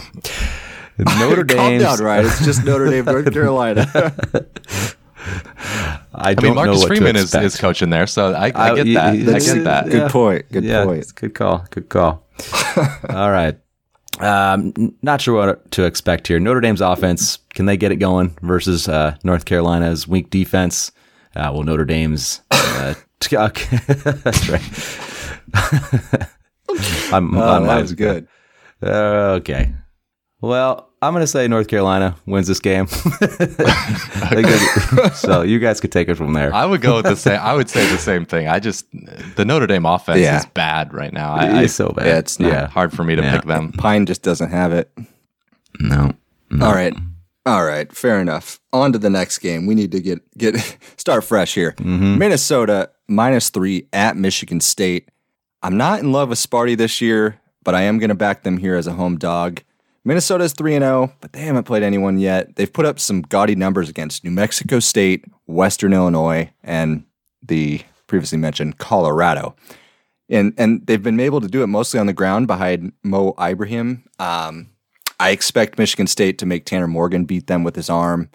[0.98, 1.80] Notre Calm Dame.
[1.80, 2.24] down, right?
[2.24, 4.14] It's just Notre Dame, North Carolina.
[6.14, 8.50] I I don't mean, know Marcus what Freeman to is, is coaching there, so I,
[8.54, 9.04] I I- get that.
[9.06, 9.84] y- I that's- get that.
[9.86, 10.08] Good Yeah.
[10.08, 10.52] point.
[10.52, 11.14] Good yeah, point.
[11.14, 11.64] good call.
[11.70, 12.26] Good call.
[13.10, 13.58] All right.
[14.20, 16.40] Um, not sure what to expect here.
[16.40, 20.90] Notre Dame's offense, can they get it going versus uh, North Carolina's weak defense?
[21.36, 22.40] Uh, well, Notre Dame's.
[22.50, 23.76] Uh, t- okay.
[23.86, 24.62] That's right.
[27.12, 28.26] I'm, Oh, I'm- that was good.
[28.82, 29.72] Uh, okay.
[30.40, 32.88] Well, I'm going to say North Carolina wins this game.
[35.14, 36.54] So you guys could take it from there.
[36.54, 37.40] I would go with the same.
[37.40, 38.48] I would say the same thing.
[38.48, 38.86] I just
[39.36, 40.38] the Notre Dame offense Yeah.
[40.38, 41.34] is bad right now.
[41.34, 42.06] I, I, it's so bad.
[42.06, 42.52] Yeah, it's not.
[42.52, 42.66] yeah.
[42.68, 43.36] hard for me to Yeah.
[43.36, 43.72] pick them.
[43.72, 44.90] Pyne just doesn't have it.
[45.80, 46.12] No.
[46.60, 46.94] All right.
[47.46, 47.92] All right.
[47.92, 48.60] Fair enough.
[48.72, 49.66] On to the next game.
[49.66, 50.56] We need to get get
[50.96, 51.72] start fresh here.
[51.72, 52.18] Mm-hmm.
[52.18, 55.08] Minnesota minus three at Michigan State.
[55.62, 58.58] I'm not in love with Sparty this year, but I am going to back them
[58.58, 59.62] here as a home dog.
[60.08, 62.56] Minnesota's 3 and 0, but they haven't played anyone yet.
[62.56, 67.04] They've put up some gaudy numbers against New Mexico State, Western Illinois, and
[67.42, 69.54] the previously mentioned Colorado.
[70.30, 74.02] And and they've been able to do it mostly on the ground behind Mo Ibrahim.
[74.18, 74.70] Um,
[75.20, 78.30] I expect Michigan State to make Tanner Morgan beat them with his arm.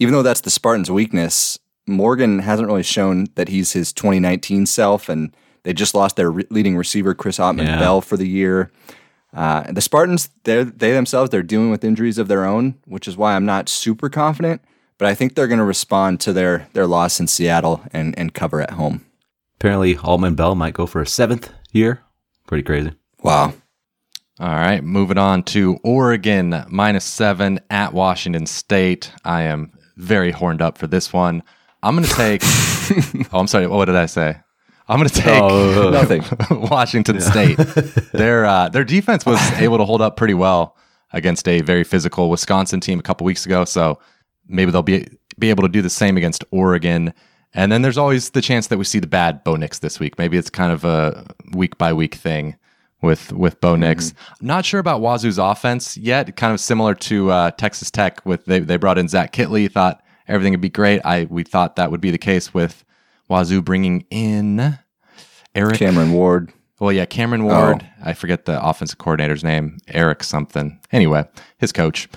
[0.00, 1.56] Even though that's the Spartans' weakness,
[1.86, 5.32] Morgan hasn't really shown that he's his 2019 self, and
[5.62, 7.78] they just lost their re- leading receiver, Chris Autman Yeah.
[7.78, 8.72] Bell, for the year.
[9.34, 13.16] Uh, the Spartans, they they themselves, they're dealing with injuries of their own, which is
[13.16, 14.62] why I'm not super confident.
[14.98, 18.34] But I think they're going to respond to their their loss in Seattle and and
[18.34, 19.04] cover at home.
[19.56, 22.02] Apparently, Autman Bell might go for a seventh year.
[22.46, 22.92] Pretty crazy.
[23.22, 23.54] Wow.
[24.40, 29.12] All right, moving on to Oregon minus seven at Washington State.
[29.24, 31.42] I am very horned up for this one.
[31.82, 32.42] I'm going to take.
[33.32, 33.66] oh, I'm sorry.
[33.66, 34.40] What did I say?
[34.92, 36.22] I'm going to take Oh, Nothing.
[36.68, 37.56] Washington State.
[38.12, 40.76] their uh, their defense was able to hold up pretty well
[41.12, 43.64] against a very physical Wisconsin team a couple weeks ago.
[43.64, 43.98] So
[44.46, 47.14] maybe they'll be be able to do the same against Oregon.
[47.54, 50.18] And then there's always the chance that we see the bad Bo Nix this week.
[50.18, 52.56] Maybe it's kind of a week by week thing
[53.00, 54.12] with with Bo Nix.
[54.40, 56.36] I'm not sure about Wazoo's offense yet.
[56.36, 59.72] Kind of similar to uh, Texas Tech with they they brought in Zach Kittley.
[59.72, 61.00] Thought everything would be great.
[61.02, 62.84] I we thought that would be the case with
[63.28, 64.78] Wazoo bringing in
[65.54, 65.78] Eric.
[65.78, 66.52] Cameron Ward.
[66.80, 67.86] Well, yeah, Cameron Ward.
[68.02, 69.78] I forget the offensive coordinator's name.
[69.88, 70.80] Eric something.
[70.90, 71.24] Anyway,
[71.58, 72.08] his coach.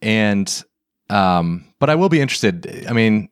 [0.00, 0.62] And,
[1.10, 2.86] um, but I will be interested.
[2.88, 3.28] I mean,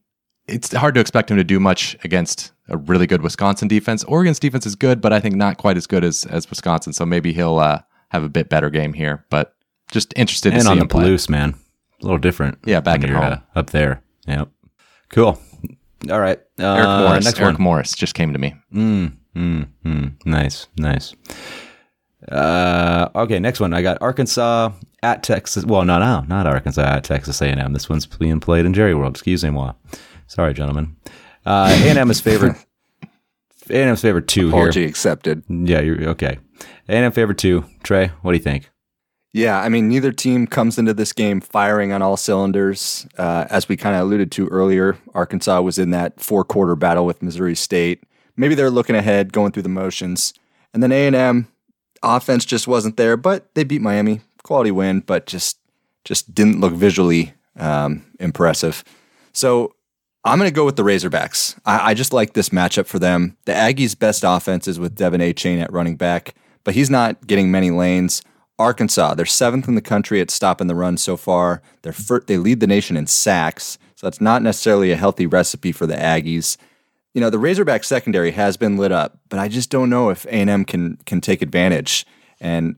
[0.49, 4.03] it's hard to expect him to do much against a really good Wisconsin defense.
[4.05, 6.93] Oregon's defense is good, but I think not quite as good as as Wisconsin.
[6.93, 9.25] So maybe he'll uh, have a bit better game here.
[9.31, 9.55] But
[9.93, 10.89] just interested to and see on the him.
[10.89, 11.55] Palouse, man,
[12.01, 12.59] a little different.
[12.65, 13.33] Yeah, back when at you're, home.
[13.55, 14.03] uh, up there.
[14.27, 14.49] Yep.
[15.11, 15.39] Cool.
[16.11, 16.41] All right.
[16.59, 17.25] Uh, Eric Morris.
[17.25, 17.63] Next Eric one.
[17.63, 18.55] Morris just came to me.
[18.75, 20.27] Mm, mm, mm.
[20.27, 21.15] Nice, nice.
[22.31, 23.73] Uh, okay, next one.
[23.75, 24.73] I got Arkansas
[25.03, 25.65] at Texas.
[25.65, 27.73] Well, no, no, not Arkansas at Texas A&M.
[27.73, 29.15] This one's being played in Jerry World.
[29.15, 29.73] Excuse me, moi.
[30.29, 30.97] Sorry, gentlemen.
[31.45, 32.55] Uh, A&M is favored.
[33.71, 34.89] A&M's favorite two Apology here.
[34.89, 35.43] accepted.
[35.49, 36.39] Yeah, you're okay.
[36.89, 37.65] A&M favored two.
[37.83, 38.71] Trey, what do you think?
[39.33, 43.07] Yeah, I mean, neither team comes into this game firing on all cylinders.
[43.17, 47.07] Uh, as we kind of alluded to earlier, Arkansas was in that four quarter battle
[47.07, 48.03] with Missouri State.
[48.37, 50.35] Maybe they're looking ahead, going through the motions,
[50.73, 51.49] and then A and M
[52.03, 53.17] offense just wasn't there.
[53.17, 55.59] But they beat Miami, quality win, but just
[56.05, 58.83] just didn't look visually um, impressive.
[59.33, 59.75] So
[60.25, 61.59] I'm going to go with the Razorbacks.
[61.65, 63.37] I, I just like this matchup for them.
[63.45, 67.51] The Aggies' best offense is with Devon Achane at running back, but he's not getting
[67.51, 68.23] many lanes.
[68.59, 71.63] Arkansas, they're seventh in the country at stopping the run so far.
[71.83, 75.73] They're fir- they lead the nation in sacks, so that's not necessarily a healthy recipe
[75.73, 76.57] for the Aggies.
[77.15, 80.25] You know, the Razorback secondary has been lit up, but I just don't know if
[80.27, 82.07] A&M can can take advantage.
[82.41, 82.77] And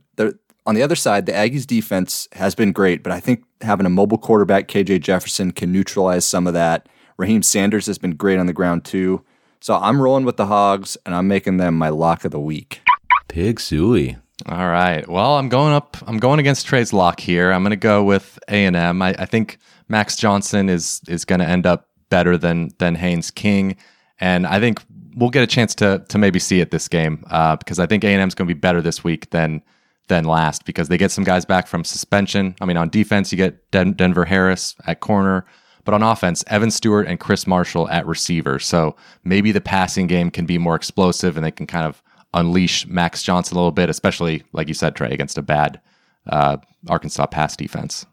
[0.67, 3.91] on the other side, the Aggies defense has been great, but I think having a
[3.91, 6.89] mobile quarterback, KJ Jefferson, can neutralize some of that.
[7.19, 9.25] Raheim Sanders has been great on the ground too.
[9.61, 12.83] So I'm rolling with the Hogs, and I'm making them my lock of the week.
[13.29, 14.21] Pig Sooie.
[14.47, 15.09] All right.
[15.09, 15.97] Well, I'm going up.
[16.07, 17.53] I'm going against Trey's lock here.
[17.53, 19.01] I'm going to go with A and M.
[19.01, 19.59] I think
[19.89, 23.77] Max Johnson is is going to end up better than than Haynes King,
[24.21, 24.83] and I think
[25.17, 28.05] we'll get a chance to to maybe see it this game uh, because I think
[28.05, 29.63] A and M is going to be better this week than
[30.09, 32.55] than last because they get some guys back from suspension.
[32.61, 35.45] I mean, on defense you get Den- Denver Harris at corner.
[35.85, 38.59] But on offense, Evan Stewart and Chris Marshall at receiver.
[38.59, 42.03] So maybe the passing game can be more explosive and they can kind of
[42.33, 45.81] unleash Max Johnson a little bit, especially like you said, Trey, against a bad
[46.27, 46.57] uh,
[46.89, 48.07] Arkansas pass defense.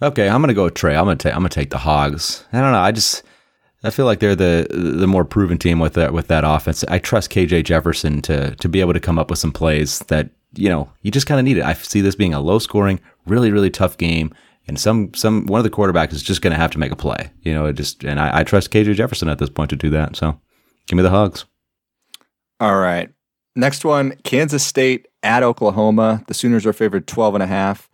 [0.00, 0.94] Okay, I'm gonna go with Trey.
[0.94, 1.32] I'm gonna take.
[1.32, 2.44] I'm gonna take the Hogs.
[2.52, 2.78] I don't know.
[2.80, 3.22] I just
[3.84, 6.84] I feel like they're the the more proven team with that with that offense.
[6.88, 10.30] I trust KJ Jefferson to to be able to come up with some plays that
[10.54, 11.64] you know you just kind of need it.
[11.64, 14.34] I see this being a low scoring, really really tough game,
[14.66, 17.30] and some some one of the quarterbacks is just gonna have to make a play.
[17.42, 19.90] You know, it just and I, I trust KJ Jefferson at this point to do
[19.90, 20.16] that.
[20.16, 20.40] So
[20.86, 21.44] give me the hugs.
[22.58, 23.10] All right.
[23.54, 26.22] Next one, Kansas State at Oklahoma.
[26.26, 27.88] The Sooners are favored 12 and a half.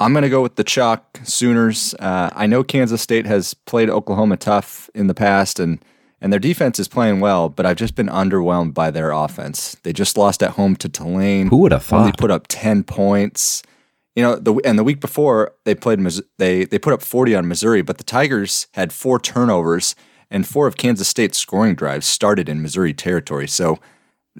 [0.00, 1.94] I'm going to go with the chalk Sooners.
[1.98, 5.82] Uh, I know Kansas State has played Oklahoma tough in the past and
[6.20, 9.76] and their defense is playing well, but I've just been underwhelmed by their offense.
[9.84, 11.46] They just lost at home to Tulane.
[11.46, 12.18] Who would have thought?
[12.18, 13.62] put up 10 points.
[14.16, 16.00] You know, the and the week before they played
[16.38, 19.94] they they put up 40 on Missouri, but the Tigers had four turnovers
[20.28, 23.46] and four of Kansas State's scoring drives started in Missouri territory.
[23.46, 23.78] So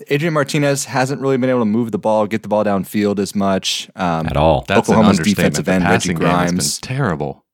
[0.09, 3.35] Adrian Martinez hasn't really been able to move the ball, get the ball downfield as
[3.35, 3.89] much.
[3.97, 4.65] Um, At all.
[4.69, 6.79] That's Oklahoma's defensive end, Reggie passing game has Grimes.
[6.81, 7.45] been terrible.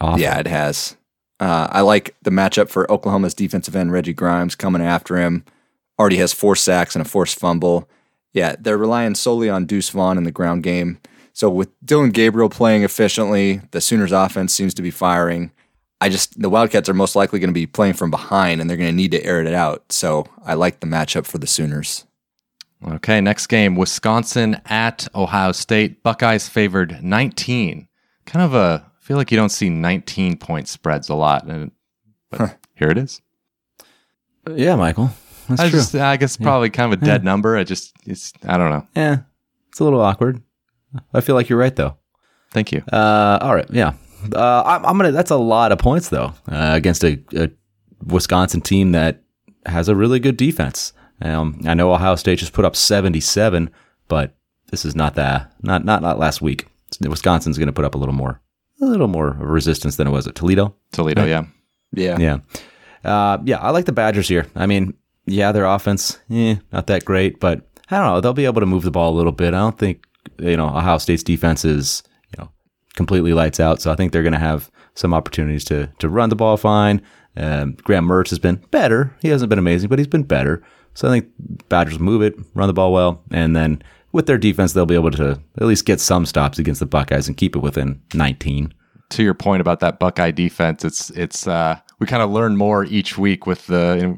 [0.00, 0.20] Awful.
[0.20, 0.96] Yeah, it has.
[1.40, 5.44] Uh, I like the matchup for Oklahoma's defensive end, Reggie Grimes, coming after him.
[5.98, 7.88] Already has four sacks and a forced fumble.
[8.32, 10.98] Yeah, they're relying solely on Deuce Vaughn in the ground game.
[11.32, 15.50] So with Dillon Gabriel playing efficiently, the Sooners' offense seems to be firing.
[16.04, 18.76] I just the Wildcats are most likely going to be playing from behind, and they're
[18.76, 19.90] going to need to air it out.
[19.90, 22.04] So I like the matchup for the Sooners.
[22.86, 26.02] Okay, next game Wisconsin at Ohio State.
[26.02, 27.88] Buckeyes favored 19.
[28.26, 31.46] Kind of a, I feel like you don't see 19 point spreads a lot.
[31.46, 31.70] and-
[32.30, 33.22] But here it is.
[34.54, 35.10] yeah, Michael.
[35.48, 35.78] That's I, true.
[35.78, 37.56] just, I guess probably kind of a dead number.
[37.56, 38.86] I just, it's, I don't know.
[38.96, 39.18] yeah,
[39.70, 40.42] it's a little awkward.
[41.14, 41.96] I feel like you're right though.
[42.50, 42.82] Thank you.
[42.92, 43.94] Uh, all right, yeah.
[44.32, 45.12] Uh, I'm, I'm gonna.
[45.12, 47.50] That's a lot of points though uh, against a, a
[48.04, 49.22] Wisconsin team that
[49.66, 50.92] has a really good defense.
[51.22, 53.70] Um, I know Ohio State just put up 77,
[54.08, 54.34] but
[54.70, 55.52] this is not that.
[55.62, 56.66] Not not not last week.
[57.00, 58.40] Wisconsin's going to put up a little more,
[58.80, 60.74] a little more resistance than it was at Toledo.
[60.92, 61.44] Toledo, yeah.
[61.92, 62.18] Yeah.
[62.18, 62.38] Yeah.
[63.04, 64.46] Uh, yeah, I like the Badgers here.
[64.54, 64.94] I mean,
[65.26, 68.20] yeah, their offense, eh, not that great, but I don't know.
[68.20, 69.54] They'll be able to move the ball a little bit.
[69.54, 70.04] I don't think,
[70.38, 72.02] you know, Ohio State's defense is,
[72.96, 73.80] completely lights out.
[73.80, 77.02] So I think they're going to have some opportunities to, to run the ball fine.
[77.36, 79.14] Um, Graham Mertz has been better.
[79.20, 80.62] He hasn't been amazing, but he's been better.
[80.94, 81.26] So I think
[81.68, 83.82] Badgers move it, run the ball well, and then
[84.12, 87.26] with their defense, they'll be able to at least get some stops against the Buckeyes
[87.26, 88.72] and keep it within 19.
[89.10, 92.84] To your point about that Buckeye defense, it's, it's, uh, we kind of learn more
[92.84, 94.16] each week with the,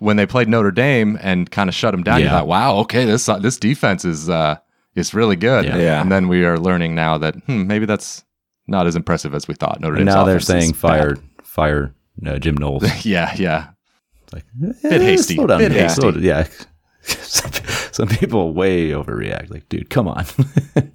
[0.00, 2.32] when they played Notre Dame and kind of shut them down, you Yeah.
[2.32, 4.56] thought, "Wow, okay, this uh, this defense is uh,
[4.94, 5.76] is really good." Yeah.
[5.76, 6.00] Yeah.
[6.00, 8.24] And then we are learning now that hmm, maybe that's
[8.66, 9.80] not as impressive as we thought.
[9.80, 10.78] Notre And Dame's now they're offense is saying bad.
[10.78, 11.94] fire, fire
[12.26, 12.84] uh, Jim Knowles.
[13.04, 13.70] Yeah, yeah.
[14.32, 15.34] like, a Bit eh, hasty.
[15.34, 15.82] Slow down, Bit yeah.
[15.82, 16.20] hasty.
[16.20, 16.48] Yeah.
[17.02, 17.50] some,
[17.92, 19.50] some people way overreact.
[19.50, 20.24] Like, dude, come on.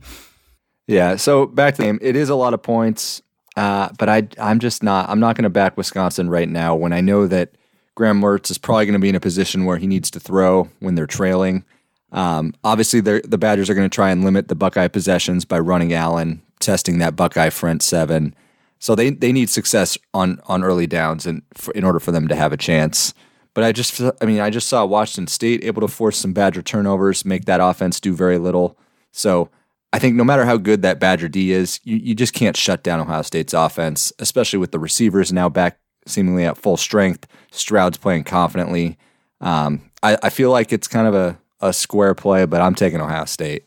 [0.88, 1.18] Yeah.
[1.18, 3.22] So back to the game, it is a lot of points,
[3.56, 6.94] uh, but I I'm just not I'm not going to back Wisconsin right now when
[6.94, 7.52] I know that
[7.96, 10.70] Graham Mertz is probably going to be in a position where he needs to throw
[10.80, 11.66] when they're trailing.
[12.12, 15.94] Um, obviously, the Badgers are going to try and limit the Buckeye possessions by running
[15.94, 18.34] Allen, testing that Buckeye front seven.
[18.80, 22.28] So they they need success on on early downs and for, in order for them
[22.28, 23.14] to have a chance.
[23.54, 26.62] But I just I mean I just saw Washington State able to force some Badger
[26.62, 28.78] turnovers, make that offense do very little.
[29.12, 29.50] So
[29.92, 32.84] I think no matter how good that Badger D is, you, you just can't shut
[32.84, 37.26] down Ohio State's offense, especially with the receivers now back seemingly at full strength.
[37.52, 38.98] Stroud's playing confidently.
[39.42, 43.02] Um, I, I feel like it's kind of a, a square play, but I'm taking
[43.02, 43.66] Ohio State.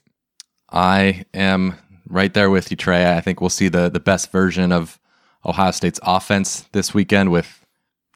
[0.70, 1.74] I am
[2.08, 3.16] right there with you, Trey.
[3.16, 4.98] I think we'll see the the best version of
[5.44, 7.64] Ohio State's offense this weekend with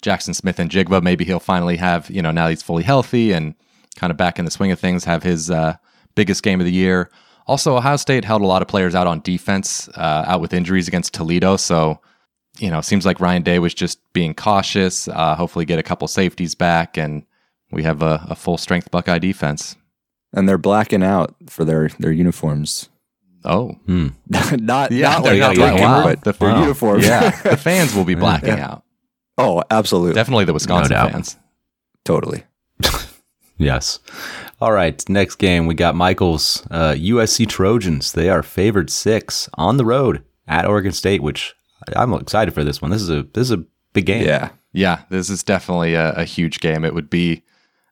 [0.02, 1.02] Jaxon Smith-Njigba.
[1.02, 3.54] Maybe he'll finally have, you know, now he's fully healthy and
[3.96, 5.76] kind of back in the swing of things, have his uh,
[6.14, 7.10] biggest game of the year.
[7.46, 10.88] Also, Ohio State held a lot of players out on defense, uh, out with injuries
[10.88, 11.56] against Toledo.
[11.56, 12.00] So,
[12.58, 15.08] you know, seems like Ryan Day was just being cautious.
[15.08, 17.24] Uh, hopefully, get a couple safeties back, and
[17.70, 19.76] we have a, a full strength Buckeye defense.
[20.32, 22.88] And they're blacking out for their, their uniforms.
[23.44, 24.08] Oh, Hmm.
[24.28, 26.24] not Yeah, not they're like not blacking blacking out, out.
[26.24, 26.60] but their Wow.
[26.62, 27.04] uniforms.
[27.06, 28.66] yeah, the fans will be blacking Yeah.
[28.70, 28.84] out.
[29.38, 30.14] oh, absolutely.
[30.14, 31.12] Definitely the Wisconsin doubt.
[31.12, 31.36] fans.
[32.04, 32.44] Totally.
[33.56, 34.00] Yes.
[34.60, 35.08] All right.
[35.08, 38.10] Next game, we got Michael's uh, USC Trojans.
[38.12, 41.54] They are favored six on the road at Oregon State, which
[41.94, 42.90] I'm excited for this one.
[42.90, 44.26] This is a this is a big game.
[44.26, 44.50] Yeah.
[44.72, 46.84] Yeah, this is definitely a, a huge game.
[46.84, 47.44] It would be,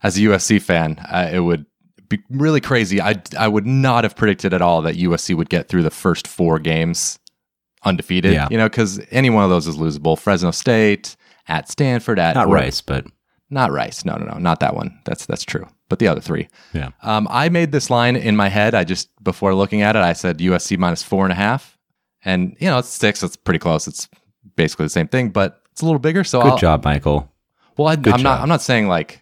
[0.02, 1.66] as a USC fan, uh, it would
[2.08, 3.00] be really crazy.
[3.00, 6.26] I I would not have predicted at all that USC would get through the first
[6.26, 7.18] four games
[7.84, 8.32] undefeated.
[8.32, 8.48] Yeah.
[8.50, 10.18] You know, because any one of those is losable.
[10.18, 11.16] Fresno State
[11.48, 13.06] at Stanford at Not or- Rice, but
[13.50, 14.04] Not Rice.
[14.04, 15.00] No, no, no, not that one.
[15.04, 15.66] That's that's true.
[15.88, 16.48] But the other three.
[16.72, 16.90] yeah.
[17.02, 18.74] Um, I made this line in my head.
[18.74, 21.76] I just before looking at it, I said USC minus four and a half,
[22.24, 23.22] and you know it's six.
[23.22, 23.86] It's pretty close.
[23.86, 24.08] It's
[24.56, 26.24] basically the same thing, but it's a little bigger.
[26.24, 27.30] So Good I'll, job, Michael.
[27.76, 28.40] Well, I, I'm Good not.
[28.40, 29.21] I'm not saying like.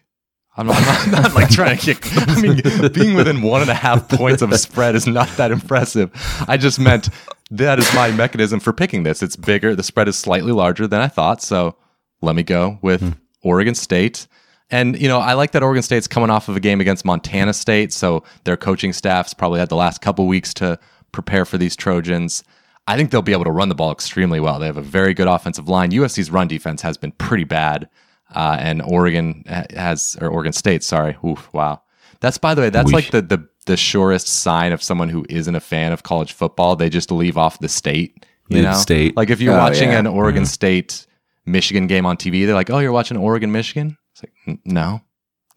[0.57, 2.05] I'm not, I'm not, like trying to kick.
[2.11, 5.51] I mean, being within one and a half points of a spread is not that
[5.51, 6.11] impressive.
[6.47, 7.09] I just meant
[7.51, 9.23] that is my mechanism for picking this.
[9.23, 9.75] It's bigger.
[9.75, 11.41] The spread is slightly larger than I thought.
[11.41, 11.75] So
[12.21, 13.09] let me go with hmm.
[13.43, 14.27] Oregon State.
[14.69, 17.53] And, you know, I like that Oregon State's coming off of a game against Montana
[17.53, 17.91] State.
[17.91, 20.79] So their coaching staff's probably had the last couple weeks to
[21.11, 22.43] prepare for these Trojans.
[22.87, 24.59] I think they'll be able to run the ball extremely well.
[24.59, 25.91] They have a very good offensive line.
[25.91, 27.89] USC's run defense has been pretty bad.
[28.33, 31.17] Uh, and Oregon has, or Oregon State, sorry.
[31.25, 31.81] Oof, wow.
[32.19, 32.93] That's, by the way, that's Weesh.
[32.93, 36.75] like the, the, the surest sign of someone who isn't a fan of college football.
[36.75, 38.25] They just leave off the state.
[38.49, 38.73] You Leave know?
[38.73, 39.15] state.
[39.17, 39.99] Like if you're Oh, watching yeah.
[39.99, 41.05] an Oregon State
[41.45, 45.01] Michigan game on TV, they're like, "Oh, you're watching Oregon Michigan." It's like, "N- no,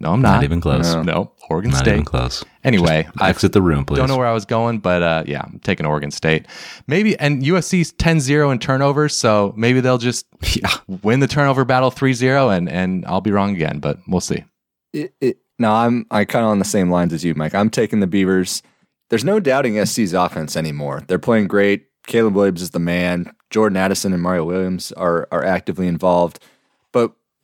[0.01, 0.37] no, I'm not.
[0.37, 0.95] Not even close.
[0.95, 1.03] No.
[1.03, 1.91] No, Oregon Not State.
[1.91, 2.45] Not even close.
[2.65, 3.99] Anyway, I Exit the room, please.
[3.99, 6.47] don't know where I was going, but uh, yeah, I'm taking Oregon State.
[6.87, 10.27] Maybe and USC's 10-0 in turnovers, so maybe they'll just
[10.57, 10.71] Yeah.
[11.03, 14.45] win the turnover battle 3-0 and and I'll be wrong again, but we'll see.
[14.93, 17.55] It, it, no, I'm I kind of on the same lines as you, Mike.
[17.55, 18.63] I'm taking the Beavers.
[19.11, 21.03] There's no doubting SC's offense anymore.
[21.07, 21.87] They're playing great.
[22.07, 23.33] Caleb Williams is the man.
[23.51, 26.39] Jordan Addison and Mario Williams are are actively involved.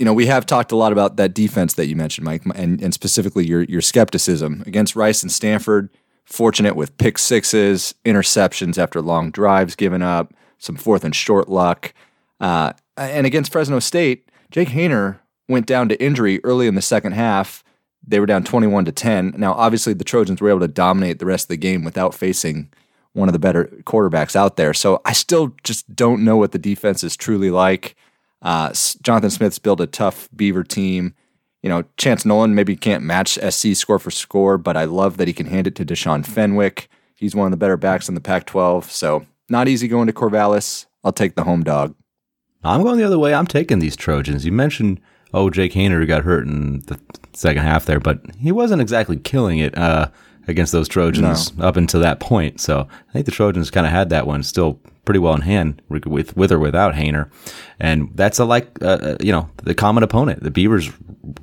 [0.01, 2.81] You know, we have talked a lot about that defense that you mentioned, Mike, and,
[2.81, 5.91] and specifically your your skepticism against Rice and Stanford.
[6.25, 11.93] Fortunate with pick sixes, interceptions after long drives given up, some fourth and short luck.
[12.41, 15.19] Uh, and against Fresno State, Jake Haener
[15.51, 17.63] went down to injury early in the second half.
[18.03, 19.35] They were down 21 to 10.
[19.37, 22.71] Now, obviously, the Trojans were able to dominate the rest of the game without facing
[23.13, 24.73] one of the better quarterbacks out there.
[24.73, 27.97] So I still just don't know what the defense is truly like.
[28.43, 28.73] Uh,
[29.03, 31.15] Jonathan Smith's built a tough Beaver team.
[31.63, 35.29] You know, Chance Nolan maybe can't match SC score for score, but I love that
[35.29, 36.89] he can hand it to Deshaun Fenwick.
[37.15, 38.91] He's one of the better backs in the Pac 12.
[38.91, 40.87] So not easy going to Corvallis.
[41.05, 41.95] I'll take the home dog.
[42.65, 43.35] I'm going the other way.
[43.35, 44.45] I'm taking these Trojans.
[44.45, 45.01] You mentioned,
[45.35, 46.99] oh, Jake Haener got hurt in the
[47.33, 50.09] second half there, but he wasn't exactly killing it uh,
[50.51, 52.61] against those Trojans up until that point.
[52.61, 55.81] So I think the Trojans kind of had that one still pretty well in hand
[55.89, 57.31] with with, with or without Haener,
[57.81, 60.43] and that's a like uh, uh, you know the common opponent.
[60.43, 60.91] The Beavers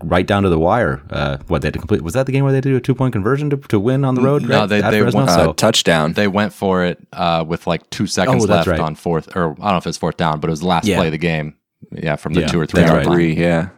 [0.03, 1.01] right down to the wire.
[1.10, 2.82] Uh, what they had to complete was that the game where they did do a
[2.82, 4.43] two point conversion to, to win on the road?
[4.43, 4.66] No, right?
[4.70, 5.22] they- At they Fresno?
[5.22, 6.14] won- Uh, So- touchdown.
[6.14, 8.80] They went for it uh, with like two seconds Oh, left right.
[8.80, 10.86] on fourth, or I don't know if it's fourth down, but it was the last
[10.88, 10.97] Yeah.
[10.97, 11.55] play of the game.
[11.91, 13.14] Yeah, from the Yeah, two or three that's yard right.
[13.14, 13.70] Three, yeah.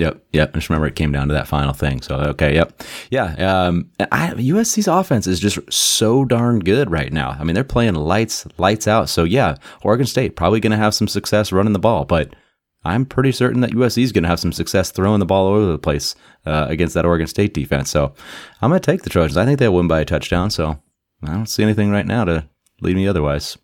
[0.00, 0.50] Yep, yep.
[0.50, 2.00] I just remember it came down to that final thing.
[2.00, 3.34] So okay, yep, yeah.
[3.66, 7.36] Um, I, USC's offense is just so darn good right now.
[7.38, 9.10] I mean, they're playing lights, lights out.
[9.10, 12.34] So yeah, Oregon State probably going to have some success running the ball, but
[12.82, 15.54] I'm pretty certain that USC is going to have some success throwing the ball all
[15.54, 16.14] over the place
[16.46, 17.90] uh, against that Oregon State defense.
[17.90, 18.14] So
[18.62, 19.36] I'm going to take the Trojans.
[19.36, 20.50] I think they'll win by a touchdown.
[20.50, 20.80] So
[21.22, 22.48] I don't see anything right now to
[22.80, 23.58] lead me otherwise.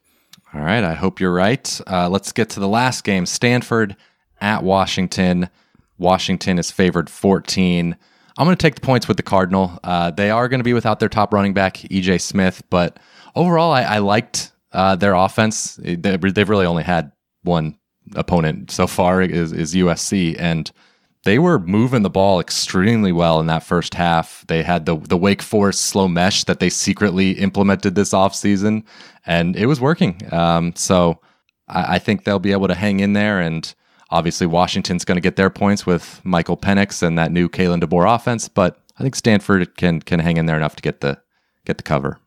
[0.53, 0.84] All right.
[0.84, 1.80] I hope you're right.
[1.87, 3.97] Uh, let's get to the last game Stanford
[4.39, 5.49] at Washington.
[5.99, 7.97] Washington is favored 14.
[8.38, 9.78] I'm going to take the points with the Cardinal.
[9.82, 12.99] Uh, they are going to be without their top running back, EJ Smith, but
[13.34, 15.76] overall, I, I liked uh, their offense.
[15.76, 17.78] They, they've really only had one
[18.14, 20.70] opponent so far is, is USC, and
[21.24, 24.44] they were moving the ball extremely well in that first half.
[24.47, 28.84] They had the the Wake Forest slow mesh that they secretly implemented this offseason,
[29.26, 30.22] and it was working.
[30.32, 31.20] Um, so
[31.66, 33.40] I, I, think they'll be able to hang in there.
[33.40, 33.74] And
[34.11, 38.15] obviously, Washington's going to get their points with Michael Penix and that new Kalen DeBoer
[38.15, 38.49] offense.
[38.49, 41.21] But I think Stanford can can hang in there enough to get the
[41.65, 42.19] get the cover.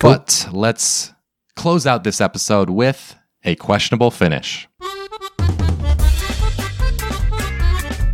[0.00, 0.12] Cool.
[0.12, 1.12] But let's
[1.56, 4.68] close out this episode with a questionable finish.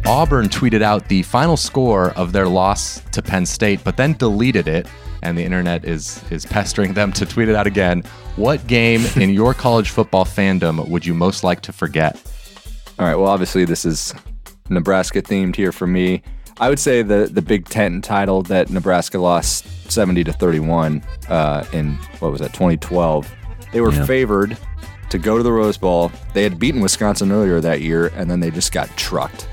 [0.06, 4.68] Auburn tweeted out the final score of their loss to Penn State, but then deleted
[4.68, 4.86] it,
[5.24, 8.02] and the internet is is pestering them to tweet it out again.
[8.36, 12.20] What game in your college football fandom would you most like to forget?
[12.98, 13.16] All right.
[13.16, 14.14] Well, obviously this is
[14.68, 16.22] Nebraska themed here for me.
[16.60, 21.02] I would say the the Big Ten title that Nebraska lost seventy to thirty one
[21.28, 23.28] uh, in what was that 2012.
[23.72, 24.06] They were yeah.
[24.06, 24.56] favored
[25.10, 26.12] to go to the Rose Bowl.
[26.32, 29.48] They had beaten Wisconsin earlier that year, and then they just got trucked.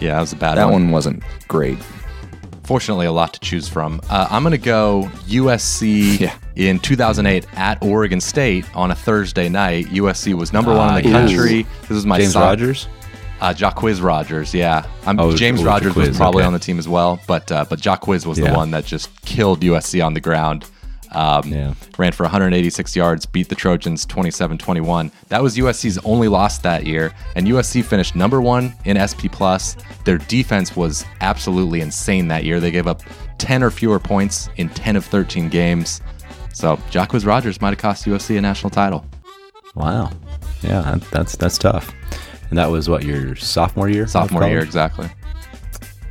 [0.00, 0.84] Yeah, that was a bad that one.
[0.84, 1.78] one wasn't great.
[2.64, 4.00] Fortunately, a lot to choose from.
[4.08, 6.36] Uh, I'm going to go USC yeah.
[6.54, 9.86] in 2008 at Oregon State on a Thursday night.
[9.86, 11.66] USC was number uh, one in the ah, country.
[11.82, 12.88] This is my James Rogers.
[13.40, 14.86] Uh, Jacquizz Rogers, yeah.
[15.04, 16.46] Oh, James Rogers was probably okay.
[16.46, 18.50] on the team as well, but uh, but Jacquizz was yeah.
[18.50, 20.64] the one that just killed USC on the ground.
[21.14, 21.74] Um, yeah.
[21.98, 25.10] Ran for 186 yards, beat the Trojans 27 21.
[25.28, 29.30] That was USC's only loss that year, and USC finished number one in SP.
[29.30, 29.76] Plus.
[30.04, 32.60] Their defense was absolutely insane that year.
[32.60, 33.02] They gave up
[33.38, 36.00] 10 or fewer points in 10 of 13 games.
[36.52, 39.04] So Jacquizz Rogers might have cost USC a national title.
[39.74, 40.10] Wow.
[40.62, 41.92] Yeah, that's that's tough.
[42.50, 44.06] And that was what your sophomore year?
[44.06, 45.08] Sophomore year, exactly.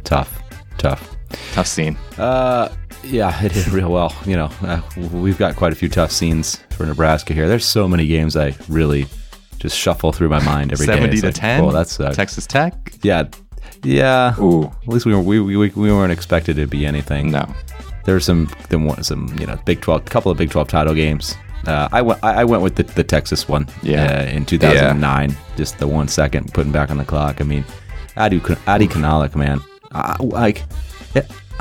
[0.04, 0.42] Tough,
[0.78, 1.16] tough,
[1.54, 1.96] tough scene.
[2.18, 2.70] Uh,
[3.04, 4.16] yeah, it did real well.
[4.26, 4.82] You know, uh,
[5.12, 7.48] we've got quite a few tough scenes for Nebraska here.
[7.48, 9.08] There's so many games I really
[9.60, 11.22] just shuffle through my mind every 70 day.
[11.22, 11.64] to like, 10.
[11.64, 12.74] Oh, that's uh, Texas Tech.
[13.04, 13.26] Yeah,
[13.84, 14.36] yeah.
[14.40, 14.66] Ooh.
[14.66, 17.32] At least we were we, we, we weren't expected to be anything.
[17.32, 17.48] No.
[18.06, 18.50] There's some
[19.02, 21.36] some you know Big 12, couple of Big 12 title games.
[21.68, 23.68] Uh, I went I went with the, the Texas one.
[23.84, 24.22] Yeah.
[24.22, 25.36] Uh, in 2009, yeah.
[25.56, 27.40] just the one second putting back on the clock.
[27.40, 27.64] I mean,
[28.18, 30.64] Adi Adi Kanalik, man, I, like.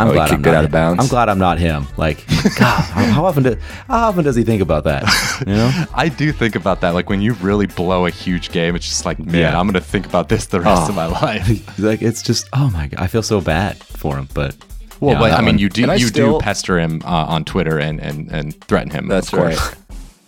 [0.01, 1.03] I'm oh, glad I'm not out of bounds.
[1.03, 1.87] I'm glad I'm not him.
[1.99, 2.27] Like,
[2.59, 5.05] God, how often do, how often does he think about that?
[5.47, 6.95] You know, I do think about that.
[6.95, 9.61] Like when you really blow a huge game, it's just like, man, yeah.
[9.61, 10.89] I'm gonna think about this the rest oh.
[10.89, 11.79] of my life.
[11.79, 14.27] like it's just, oh my God, I feel so bad for him.
[14.33, 14.57] But
[15.01, 18.01] well, but I mean, you do you still, do pester him uh, on Twitter and
[18.01, 19.07] and and threaten him.
[19.07, 19.59] That's right.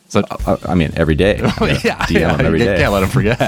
[0.09, 1.39] So uh, uh, I mean, every day.
[1.83, 2.77] yeah, yeah, every day.
[2.77, 3.41] Can't let him forget.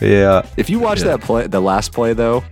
[0.00, 0.44] yeah.
[0.56, 1.16] If you watch yeah.
[1.16, 2.42] that play, the last play though,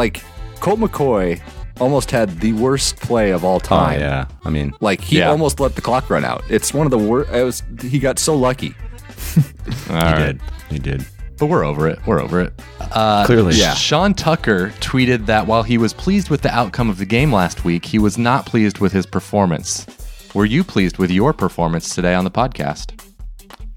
[0.00, 0.22] like
[0.60, 1.38] Colt McCoy
[1.78, 3.98] almost had the worst play of all oh, time.
[3.98, 5.28] Oh, yeah, I mean, like he yeah.
[5.28, 6.42] almost let the clock run out.
[6.48, 7.30] It's one of the worst.
[7.30, 8.74] It was he got so lucky.
[9.34, 10.18] he right.
[10.18, 10.40] did.
[10.70, 11.04] He did.
[11.38, 11.98] But we're over it.
[12.06, 12.52] We're over it.
[12.80, 13.74] Uh, Clearly, yeah.
[13.74, 17.64] Sean Tucker tweeted that while he was pleased with the outcome of the game last
[17.64, 19.86] week, he was not pleased with his performance.
[20.34, 22.98] Were you pleased with your performance today on the podcast?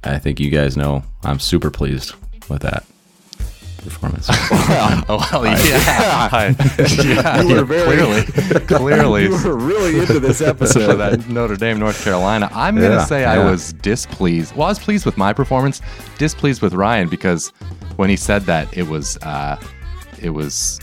[0.06, 2.14] I think you guys know I'm super pleased
[2.50, 2.86] with that
[3.84, 4.28] performance.
[4.52, 6.56] well, oh, well, yeah, I,
[7.04, 8.24] yeah, you were very, clearly,
[8.66, 12.50] clearly, you were really into this episode for that Notre Dame, North Carolina.
[12.54, 13.34] I'm gonna yeah, say yeah.
[13.34, 14.56] I was displeased.
[14.56, 15.82] Well, I was pleased with my performance,
[16.18, 17.50] displeased with Ryan because
[17.96, 19.62] when he said that it was, uh,
[20.22, 20.80] it was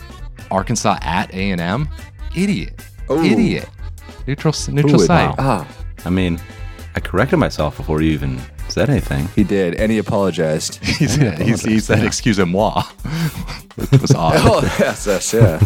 [0.50, 1.88] Arkansas at A and M.
[2.36, 3.22] Idiot, Ooh.
[3.22, 3.68] idiot,
[4.26, 5.36] neutral, neutral Ooh, site.
[5.38, 5.66] Wow.
[6.04, 6.40] I mean,
[6.94, 8.40] I corrected myself before you even
[8.70, 9.28] said anything.
[9.34, 10.76] He did, and he apologized.
[10.84, 12.82] he, said, he, he said, "Excusez-moi,"
[13.76, 14.34] which was odd.
[14.38, 15.60] oh, yes, yes, yeah,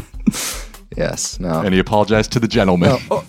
[0.96, 1.40] yes.
[1.40, 2.90] No, and he apologized to the gentleman.
[2.90, 3.24] No, oh.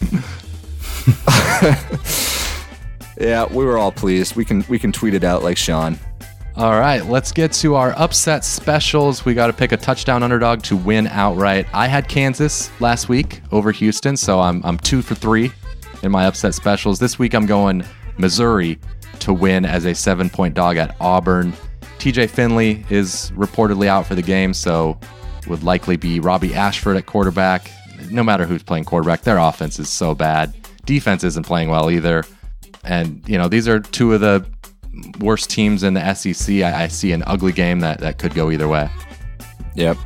[3.20, 4.36] yeah, we were all pleased.
[4.36, 6.00] We can we can tweet it out like Sean.
[6.58, 9.26] All right, let's get to our upset specials.
[9.26, 11.68] We got to pick a touchdown underdog to win outright.
[11.74, 15.52] I had Kansas last week over Houston, so I'm I'm two for three
[16.02, 16.98] in my upset specials.
[16.98, 17.84] This week I'm going
[18.18, 18.80] Missouri
[19.26, 21.54] to win as a seven point dog at Auburn.
[22.00, 25.00] TJ Finley is reportedly out for the game, so
[25.48, 27.70] would likely be Robbie Ashford at quarterback.
[28.12, 30.54] No matter who's playing quarterback, their offense is so bad.
[30.86, 32.24] Defense isn't playing well either.
[32.84, 34.46] And, you know, these are two of the
[35.20, 36.58] worst teams in the SEC.
[36.58, 38.90] I, I see an ugly game that, that could go either way.
[39.76, 39.98] Yep.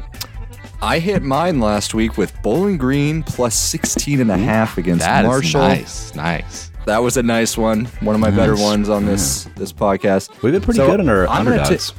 [0.82, 5.26] I hit mine last week with Bowling Green plus 16 and a half against That
[5.26, 5.61] is Marshall.
[5.61, 6.15] nice.
[6.15, 6.68] Nice.
[6.90, 7.86] That was a nice one.
[8.02, 10.42] One of my better ones on this this podcast.
[10.42, 11.94] We've been pretty So, good on our I'm gonna ta- underdogs.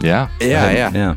[0.00, 0.28] Yeah.
[0.40, 1.14] yeah, yeah, yeah.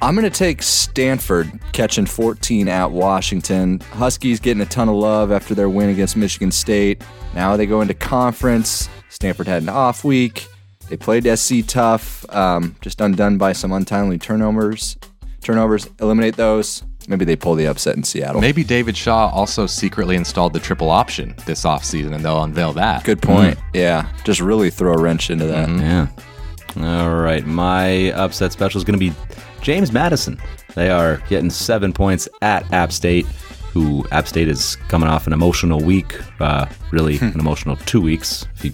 [0.00, 3.80] I'm going to take Stanford catching 14 at Washington.
[3.94, 7.02] Huskies getting a ton of love after their win against Michigan State.
[7.34, 8.88] Now they go into conference.
[9.08, 10.46] Stanford had an off week.
[10.88, 14.96] They played SC tough, um, just undone by some untimely turnovers.
[15.40, 16.84] Turnovers, eliminate those.
[17.08, 18.40] Maybe they pull the upset in Seattle.
[18.40, 23.04] Maybe David Shaw also secretly installed the triple option this offseason and they'll unveil that.
[23.04, 23.58] Good point.
[23.74, 25.68] Yeah, just really throw a wrench into that.
[25.68, 25.80] Mm-hmm.
[25.80, 27.02] Yeah.
[27.02, 27.46] All right.
[27.46, 29.14] My upset special is going to be
[29.60, 30.40] James Madison.
[30.74, 33.26] They are getting seven points at App State,
[33.74, 38.46] who App State is coming off an emotional week, uh, really an emotional two weeks.
[38.54, 38.70] If you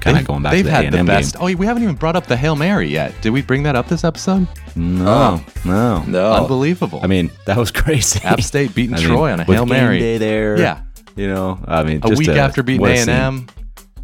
[0.00, 1.06] kind of going back They've to the had A&M the game.
[1.06, 1.36] best.
[1.40, 3.14] Oh, we haven't even brought up the Hail Mary yet.
[3.22, 4.46] Did we bring that up this episode?
[4.76, 6.32] No, no, No.
[6.34, 7.00] Unbelievable.
[7.02, 8.20] I mean, that was crazy.
[8.24, 9.98] App State beating I mean, Troy on a with Hail game Mary.
[10.00, 10.58] day there.
[10.58, 10.82] Yeah.
[11.16, 13.14] You know, I mean, a week a- after beating what A a and scene.
[13.14, 13.46] M.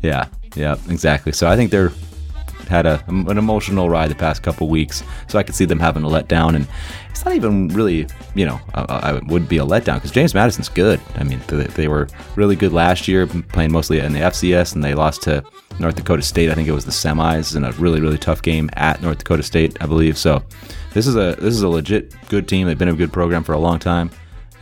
[0.02, 1.32] Yeah, yeah, exactly.
[1.32, 1.90] So I think they're
[2.68, 5.02] had a an emotional ride the past couple weeks.
[5.28, 6.66] So I could see them having a letdown, and
[7.10, 10.68] it's not even really, you know, I, I would be a letdown because James Madison's
[10.68, 11.00] good.
[11.14, 14.84] I mean, they, they were really good last year, playing mostly in the FCS, and
[14.84, 15.44] they lost to
[15.78, 16.50] North Dakota State.
[16.50, 19.42] I think it was the semis in a really really tough game at North Dakota
[19.42, 20.18] State, I believe.
[20.18, 20.42] So
[20.92, 22.66] this is a this is a legit good team.
[22.66, 24.10] They've been a good program for a long time.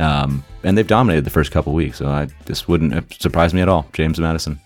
[0.01, 3.69] Um, and they've dominated the first couple weeks, so I this wouldn't surprise me at
[3.69, 3.87] all.
[3.93, 4.59] James Madison.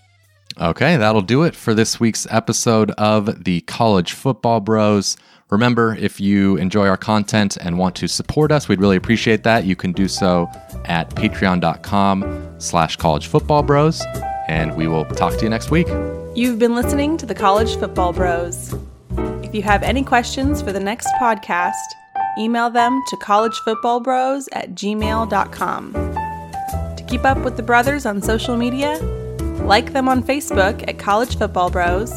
[0.61, 5.17] Okay, that'll do it for this week's episode of the College Football Bros.
[5.51, 9.65] Remember, if you enjoy our content and want to support us, we'd really appreciate that.
[9.65, 10.51] You can do so
[10.85, 14.03] at patreon.com slash college football bros.
[14.49, 15.87] And we will talk to you next week.
[16.35, 18.75] You've been listening to the College Football Bros.
[19.43, 21.75] If you have any questions for the next podcast,
[22.39, 25.93] email them to collegefootballbros at gmail.com.
[25.93, 28.99] To keep up with the brothers on social media,
[29.61, 32.13] like them on Facebook at College Football Bros,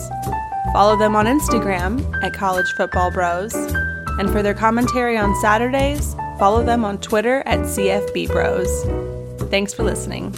[0.73, 6.63] follow them on Instagram at College Football Bros, and for their commentary on Saturdays, follow
[6.63, 9.49] them on Twitter at CFB Bros.
[9.49, 10.33] Thanks for listening.